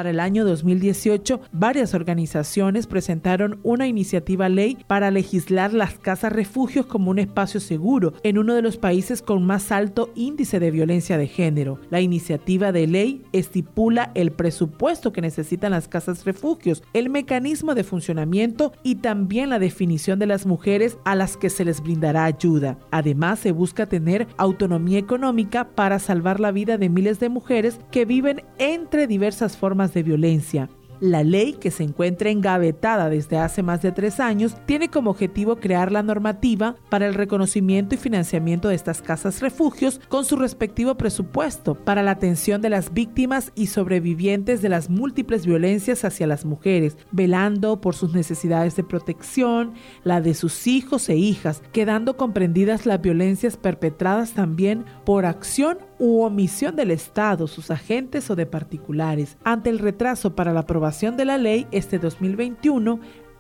Para 0.04 0.12
el 0.12 0.20
año 0.20 0.44
2018, 0.44 1.40
varias 1.54 1.94
organizaciones 1.94 2.88
presentaron 2.88 3.62
una 3.64 3.88
iniciativa 3.88 4.50
ley 4.50 4.78
para 4.86 5.12
legislar 5.12 5.74
las 5.74 5.94
casas 5.94 6.34
refugios 6.34 6.88
como 6.88 7.10
un 7.10 7.20
espacio 7.20 7.62
seguro 7.62 8.12
en 8.22 8.38
uno 8.38 8.54
de 8.54 8.62
los 8.62 8.76
países 8.76 9.22
con 9.22 9.46
más 9.46 9.72
alto 9.72 10.10
índice 10.14 10.60
de 10.60 10.72
violencia 10.72 11.18
de 11.18 11.28
género. 11.28 11.80
La 11.90 12.02
iniciativa 12.02 12.74
de 12.74 12.86
ley 12.86 13.22
estipula 13.32 14.12
el 14.14 14.34
presupuesto 14.34 15.14
que 15.14 15.22
necesitan 15.22 15.72
las 15.72 15.88
casas 15.88 16.26
refugios, 16.26 16.84
el 16.92 17.10
mecanismo 17.10 17.74
de 17.74 17.86
funcionamiento 17.86 18.74
y 18.84 18.96
también 18.96 19.52
la 19.52 19.58
definición 19.58 20.20
de 20.20 20.26
las 20.26 20.46
mujeres 20.46 20.98
a 21.06 21.16
las 21.16 21.38
que 21.38 21.50
se 21.50 21.64
les 21.64 21.82
brindará 21.82 22.26
ayuda. 22.26 22.78
Además, 22.92 23.40
se 23.40 23.54
busca 23.54 23.86
tener 23.86 24.28
autonomía 24.36 25.00
económica 25.00 25.70
para 25.70 25.98
salvar 26.00 26.42
la 26.42 26.52
vida 26.52 26.78
de 26.78 26.90
miles 26.90 27.22
de 27.22 27.30
mujeres 27.30 27.80
que 27.90 28.04
viven 28.04 28.44
entre 28.58 29.08
diversas 29.08 29.56
formas 29.56 29.93
de 29.94 30.04
violencia. 30.04 30.70
La 31.04 31.22
ley, 31.22 31.52
que 31.52 31.70
se 31.70 31.84
encuentra 31.84 32.30
engavetada 32.30 33.10
desde 33.10 33.38
hace 33.38 33.62
más 33.62 33.82
de 33.82 33.92
tres 33.92 34.22
años, 34.22 34.56
tiene 34.66 34.88
como 34.88 35.10
objetivo 35.10 35.58
crear 35.58 35.92
la 35.92 36.02
normativa 36.02 36.78
para 36.90 37.08
el 37.08 37.14
reconocimiento 37.14 37.96
y 37.96 37.98
financiamiento 37.98 38.70
de 38.70 38.76
estas 38.76 39.02
casas 39.02 39.42
refugios 39.42 40.00
con 40.08 40.24
su 40.24 40.38
respectivo 40.38 40.96
presupuesto 40.96 41.76
para 41.76 42.04
la 42.04 42.12
atención 42.12 42.62
de 42.62 42.70
las 42.70 42.94
víctimas 42.94 43.52
y 43.54 43.68
sobrevivientes 43.68 44.62
de 44.62 44.70
las 44.70 44.90
múltiples 44.90 45.46
violencias 45.46 46.06
hacia 46.06 46.26
las 46.26 46.46
mujeres, 46.46 46.96
velando 47.12 47.82
por 47.82 47.96
sus 47.96 48.14
necesidades 48.14 48.78
de 48.78 48.86
protección, 48.86 49.74
la 50.06 50.22
de 50.22 50.34
sus 50.34 50.68
hijos 50.68 51.10
e 51.10 51.18
hijas, 51.18 51.64
quedando 51.74 52.16
comprendidas 52.16 52.86
las 52.86 53.02
violencias 53.02 53.58
perpetradas 53.58 54.32
también 54.32 54.86
por 55.04 55.26
acción 55.26 55.80
u 56.04 56.22
omisión 56.24 56.76
del 56.76 56.92
Estado, 56.92 57.48
sus 57.48 57.72
agentes 57.72 58.30
o 58.30 58.36
de 58.36 58.46
particulares. 58.46 59.38
Ante 59.46 59.70
el 59.70 59.80
retraso 59.80 60.36
para 60.36 60.52
la 60.52 60.60
aprobación 60.60 61.16
de 61.16 61.24
la 61.24 61.38
ley 61.38 61.66
este 61.72 61.98
2021, 61.98 63.00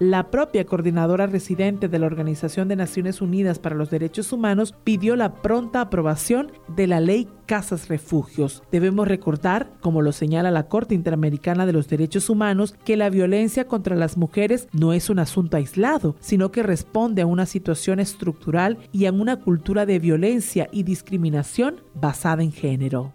la 0.09 0.29
propia 0.29 0.65
coordinadora 0.65 1.27
residente 1.27 1.87
de 1.87 1.97
la 1.97 2.07
Organización 2.07 2.67
de 2.67 2.75
Naciones 2.75 3.21
Unidas 3.21 3.57
para 3.57 3.75
los 3.75 3.89
Derechos 3.89 4.33
Humanos 4.33 4.75
pidió 4.83 5.15
la 5.15 5.35
pronta 5.35 5.79
aprobación 5.79 6.51
de 6.67 6.87
la 6.87 6.99
ley 6.99 7.29
Casas 7.45 7.87
Refugios. 7.87 8.63
Debemos 8.69 9.07
recordar, 9.07 9.71
como 9.79 10.01
lo 10.01 10.11
señala 10.11 10.51
la 10.51 10.67
Corte 10.67 10.93
Interamericana 10.93 11.65
de 11.65 11.71
los 11.71 11.87
Derechos 11.87 12.29
Humanos, 12.29 12.75
que 12.83 12.97
la 12.97 13.09
violencia 13.09 13.65
contra 13.67 13.95
las 13.95 14.17
mujeres 14.17 14.67
no 14.73 14.91
es 14.91 15.09
un 15.09 15.19
asunto 15.19 15.55
aislado, 15.55 16.17
sino 16.19 16.51
que 16.51 16.63
responde 16.63 17.21
a 17.21 17.25
una 17.25 17.45
situación 17.45 18.01
estructural 18.01 18.79
y 18.91 19.05
a 19.05 19.13
una 19.13 19.39
cultura 19.39 19.85
de 19.85 19.99
violencia 19.99 20.67
y 20.73 20.83
discriminación 20.83 21.81
basada 21.93 22.43
en 22.43 22.51
género. 22.51 23.13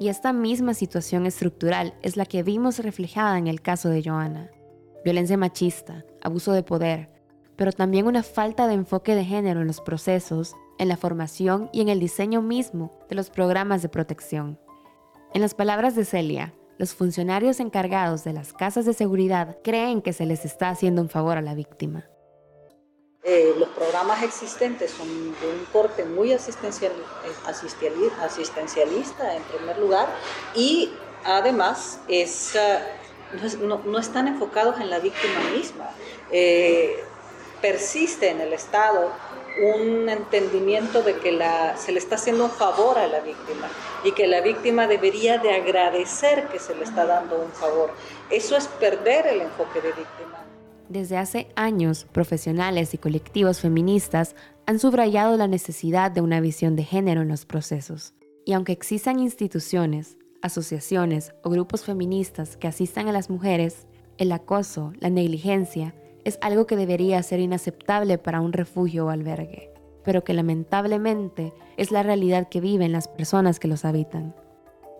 Y 0.00 0.08
esta 0.08 0.32
misma 0.32 0.72
situación 0.72 1.26
estructural 1.26 1.92
es 2.00 2.16
la 2.16 2.24
que 2.24 2.42
vimos 2.42 2.78
reflejada 2.78 3.36
en 3.36 3.48
el 3.48 3.60
caso 3.60 3.90
de 3.90 4.02
Joana. 4.02 4.50
Violencia 5.04 5.36
machista, 5.36 6.06
abuso 6.22 6.52
de 6.52 6.62
poder, 6.62 7.10
pero 7.54 7.70
también 7.70 8.06
una 8.06 8.22
falta 8.22 8.66
de 8.66 8.72
enfoque 8.72 9.14
de 9.14 9.26
género 9.26 9.60
en 9.60 9.66
los 9.66 9.82
procesos, 9.82 10.56
en 10.78 10.88
la 10.88 10.96
formación 10.96 11.68
y 11.74 11.82
en 11.82 11.90
el 11.90 12.00
diseño 12.00 12.40
mismo 12.40 12.98
de 13.10 13.14
los 13.14 13.28
programas 13.28 13.82
de 13.82 13.90
protección. 13.90 14.58
En 15.34 15.42
las 15.42 15.52
palabras 15.52 15.94
de 15.94 16.06
Celia, 16.06 16.54
los 16.78 16.94
funcionarios 16.94 17.60
encargados 17.60 18.24
de 18.24 18.32
las 18.32 18.54
casas 18.54 18.86
de 18.86 18.94
seguridad 18.94 19.58
creen 19.62 20.00
que 20.00 20.14
se 20.14 20.24
les 20.24 20.46
está 20.46 20.70
haciendo 20.70 21.02
un 21.02 21.10
favor 21.10 21.36
a 21.36 21.42
la 21.42 21.54
víctima. 21.54 22.06
Eh, 23.32 23.54
los 23.56 23.68
programas 23.68 24.24
existentes 24.24 24.90
son 24.90 25.06
de 25.06 25.48
un 25.48 25.64
corte 25.72 26.04
muy 26.04 26.32
eh, 26.32 26.38
asistencialista 27.46 29.36
en 29.36 29.42
primer 29.44 29.78
lugar 29.78 30.08
y 30.52 30.92
además 31.22 32.00
eh, 32.08 32.28
no, 33.60 33.98
están 34.00 34.26
enfocados 34.26 34.80
en 34.80 34.90
la 34.90 34.98
víctima 34.98 35.38
misma. 35.54 35.90
persiste 37.62 38.30
en 38.30 38.40
el 38.40 38.52
Estado 38.52 39.12
un 39.62 40.08
entendimiento 40.08 41.04
de 41.04 41.16
que 41.18 41.30
se 41.76 41.92
le 41.92 42.00
está 42.00 42.16
haciendo 42.16 42.46
un 42.46 42.50
favor 42.50 42.98
a 42.98 43.06
la 43.06 43.20
víctima 43.20 43.68
y 44.02 44.10
que 44.10 44.26
la 44.26 44.40
víctima 44.40 44.88
debería 44.88 45.38
de 45.38 45.52
agradecer 45.52 46.48
que 46.48 46.58
se 46.58 46.74
le 46.74 46.82
está 46.82 47.06
dando 47.06 47.36
un 47.38 47.52
favor. 47.52 47.92
Eso 48.28 48.56
es 48.56 48.66
perder 48.66 49.28
el 49.28 49.42
enfoque 49.42 49.80
de 49.80 49.92
víctima. 49.92 50.39
Desde 50.90 51.18
hace 51.18 51.46
años, 51.54 52.04
profesionales 52.10 52.94
y 52.94 52.98
colectivos 52.98 53.60
feministas 53.60 54.34
han 54.66 54.80
subrayado 54.80 55.36
la 55.36 55.46
necesidad 55.46 56.10
de 56.10 56.20
una 56.20 56.40
visión 56.40 56.74
de 56.74 56.82
género 56.82 57.22
en 57.22 57.28
los 57.28 57.46
procesos. 57.46 58.12
Y 58.44 58.54
aunque 58.54 58.72
existan 58.72 59.20
instituciones, 59.20 60.18
asociaciones 60.42 61.32
o 61.44 61.50
grupos 61.50 61.84
feministas 61.84 62.56
que 62.56 62.66
asistan 62.66 63.06
a 63.06 63.12
las 63.12 63.30
mujeres, 63.30 63.86
el 64.18 64.32
acoso, 64.32 64.92
la 64.98 65.10
negligencia, 65.10 65.94
es 66.24 66.40
algo 66.42 66.66
que 66.66 66.74
debería 66.74 67.22
ser 67.22 67.38
inaceptable 67.38 68.18
para 68.18 68.40
un 68.40 68.52
refugio 68.52 69.06
o 69.06 69.10
albergue, 69.10 69.72
pero 70.02 70.24
que 70.24 70.34
lamentablemente 70.34 71.52
es 71.76 71.92
la 71.92 72.02
realidad 72.02 72.48
que 72.48 72.60
viven 72.60 72.90
las 72.90 73.06
personas 73.06 73.60
que 73.60 73.68
los 73.68 73.84
habitan. 73.84 74.34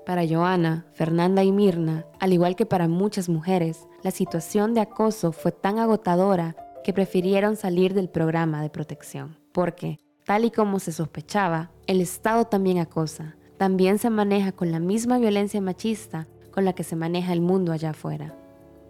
Para 0.06 0.26
Joana, 0.26 0.86
Fernanda 0.94 1.44
y 1.44 1.52
Mirna, 1.52 2.06
al 2.18 2.32
igual 2.32 2.56
que 2.56 2.66
para 2.66 2.88
muchas 2.88 3.28
mujeres, 3.28 3.86
la 4.02 4.10
situación 4.10 4.72
de 4.72 4.80
acoso 4.80 5.30
fue 5.30 5.52
tan 5.52 5.78
agotadora 5.78 6.56
que 6.82 6.94
prefirieron 6.94 7.56
salir 7.56 7.92
del 7.92 8.08
programa 8.08 8.62
de 8.62 8.70
protección, 8.70 9.38
porque, 9.52 9.98
tal 10.24 10.46
y 10.46 10.50
como 10.50 10.78
se 10.78 10.92
sospechaba, 10.92 11.70
el 11.86 12.00
Estado 12.00 12.46
también 12.46 12.78
acosa, 12.78 13.36
también 13.58 13.98
se 13.98 14.08
maneja 14.08 14.52
con 14.52 14.72
la 14.72 14.80
misma 14.80 15.18
violencia 15.18 15.60
machista 15.60 16.26
con 16.50 16.64
la 16.64 16.72
que 16.72 16.82
se 16.82 16.96
maneja 16.96 17.32
el 17.34 17.42
mundo 17.42 17.72
allá 17.72 17.90
afuera. 17.90 18.34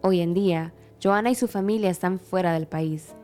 Hoy 0.02 0.20
en 0.20 0.32
día, 0.32 0.72
Joana 1.02 1.30
y 1.30 1.34
su 1.34 1.48
familia 1.48 1.90
están 1.90 2.20
fuera 2.20 2.52
del 2.52 2.68
país, 2.68 3.14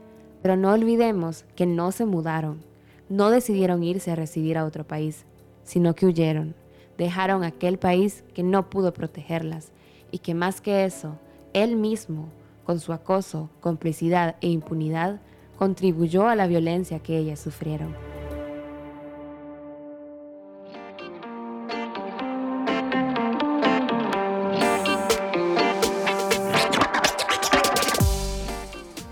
pero 0.43 0.57
no 0.57 0.73
olvidemos 0.73 1.45
que 1.55 1.67
no 1.67 1.93
se 1.93 2.05
mudaron, 2.05 2.65
no 3.09 3.31
decidieron 3.31 3.85
irse 3.85 4.11
a 4.11 4.17
residir 4.17 4.59
a 4.59 4.65
otro 4.65 4.85
país, 4.85 5.25
sino 5.63 5.95
que 5.95 6.07
huyeron 6.07 6.55
dejaron 6.99 7.45
aquel 7.45 7.79
país 7.79 8.25
que 8.35 8.43
no 8.43 8.71
pudo 8.71 8.93
protegerlas 8.93 9.73
y 10.11 10.19
que 10.19 10.35
más 10.35 10.61
que 10.61 10.85
eso, 10.85 11.19
él 11.53 11.77
mismo, 11.77 12.29
con 12.65 12.81
su 12.81 12.93
acoso, 12.93 13.51
complicidad 13.61 14.37
e 14.41 14.49
impunidad, 14.49 15.21
contribuyó 15.59 16.29
a 16.29 16.35
la 16.35 16.47
violencia 16.47 16.99
que 16.99 17.17
ellas 17.17 17.41
sufrieron. 17.41 17.95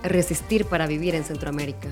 Resistir 0.03 0.67
para 0.67 0.87
vivir 0.87 1.15
en 1.15 1.25
Centroamérica. 1.25 1.89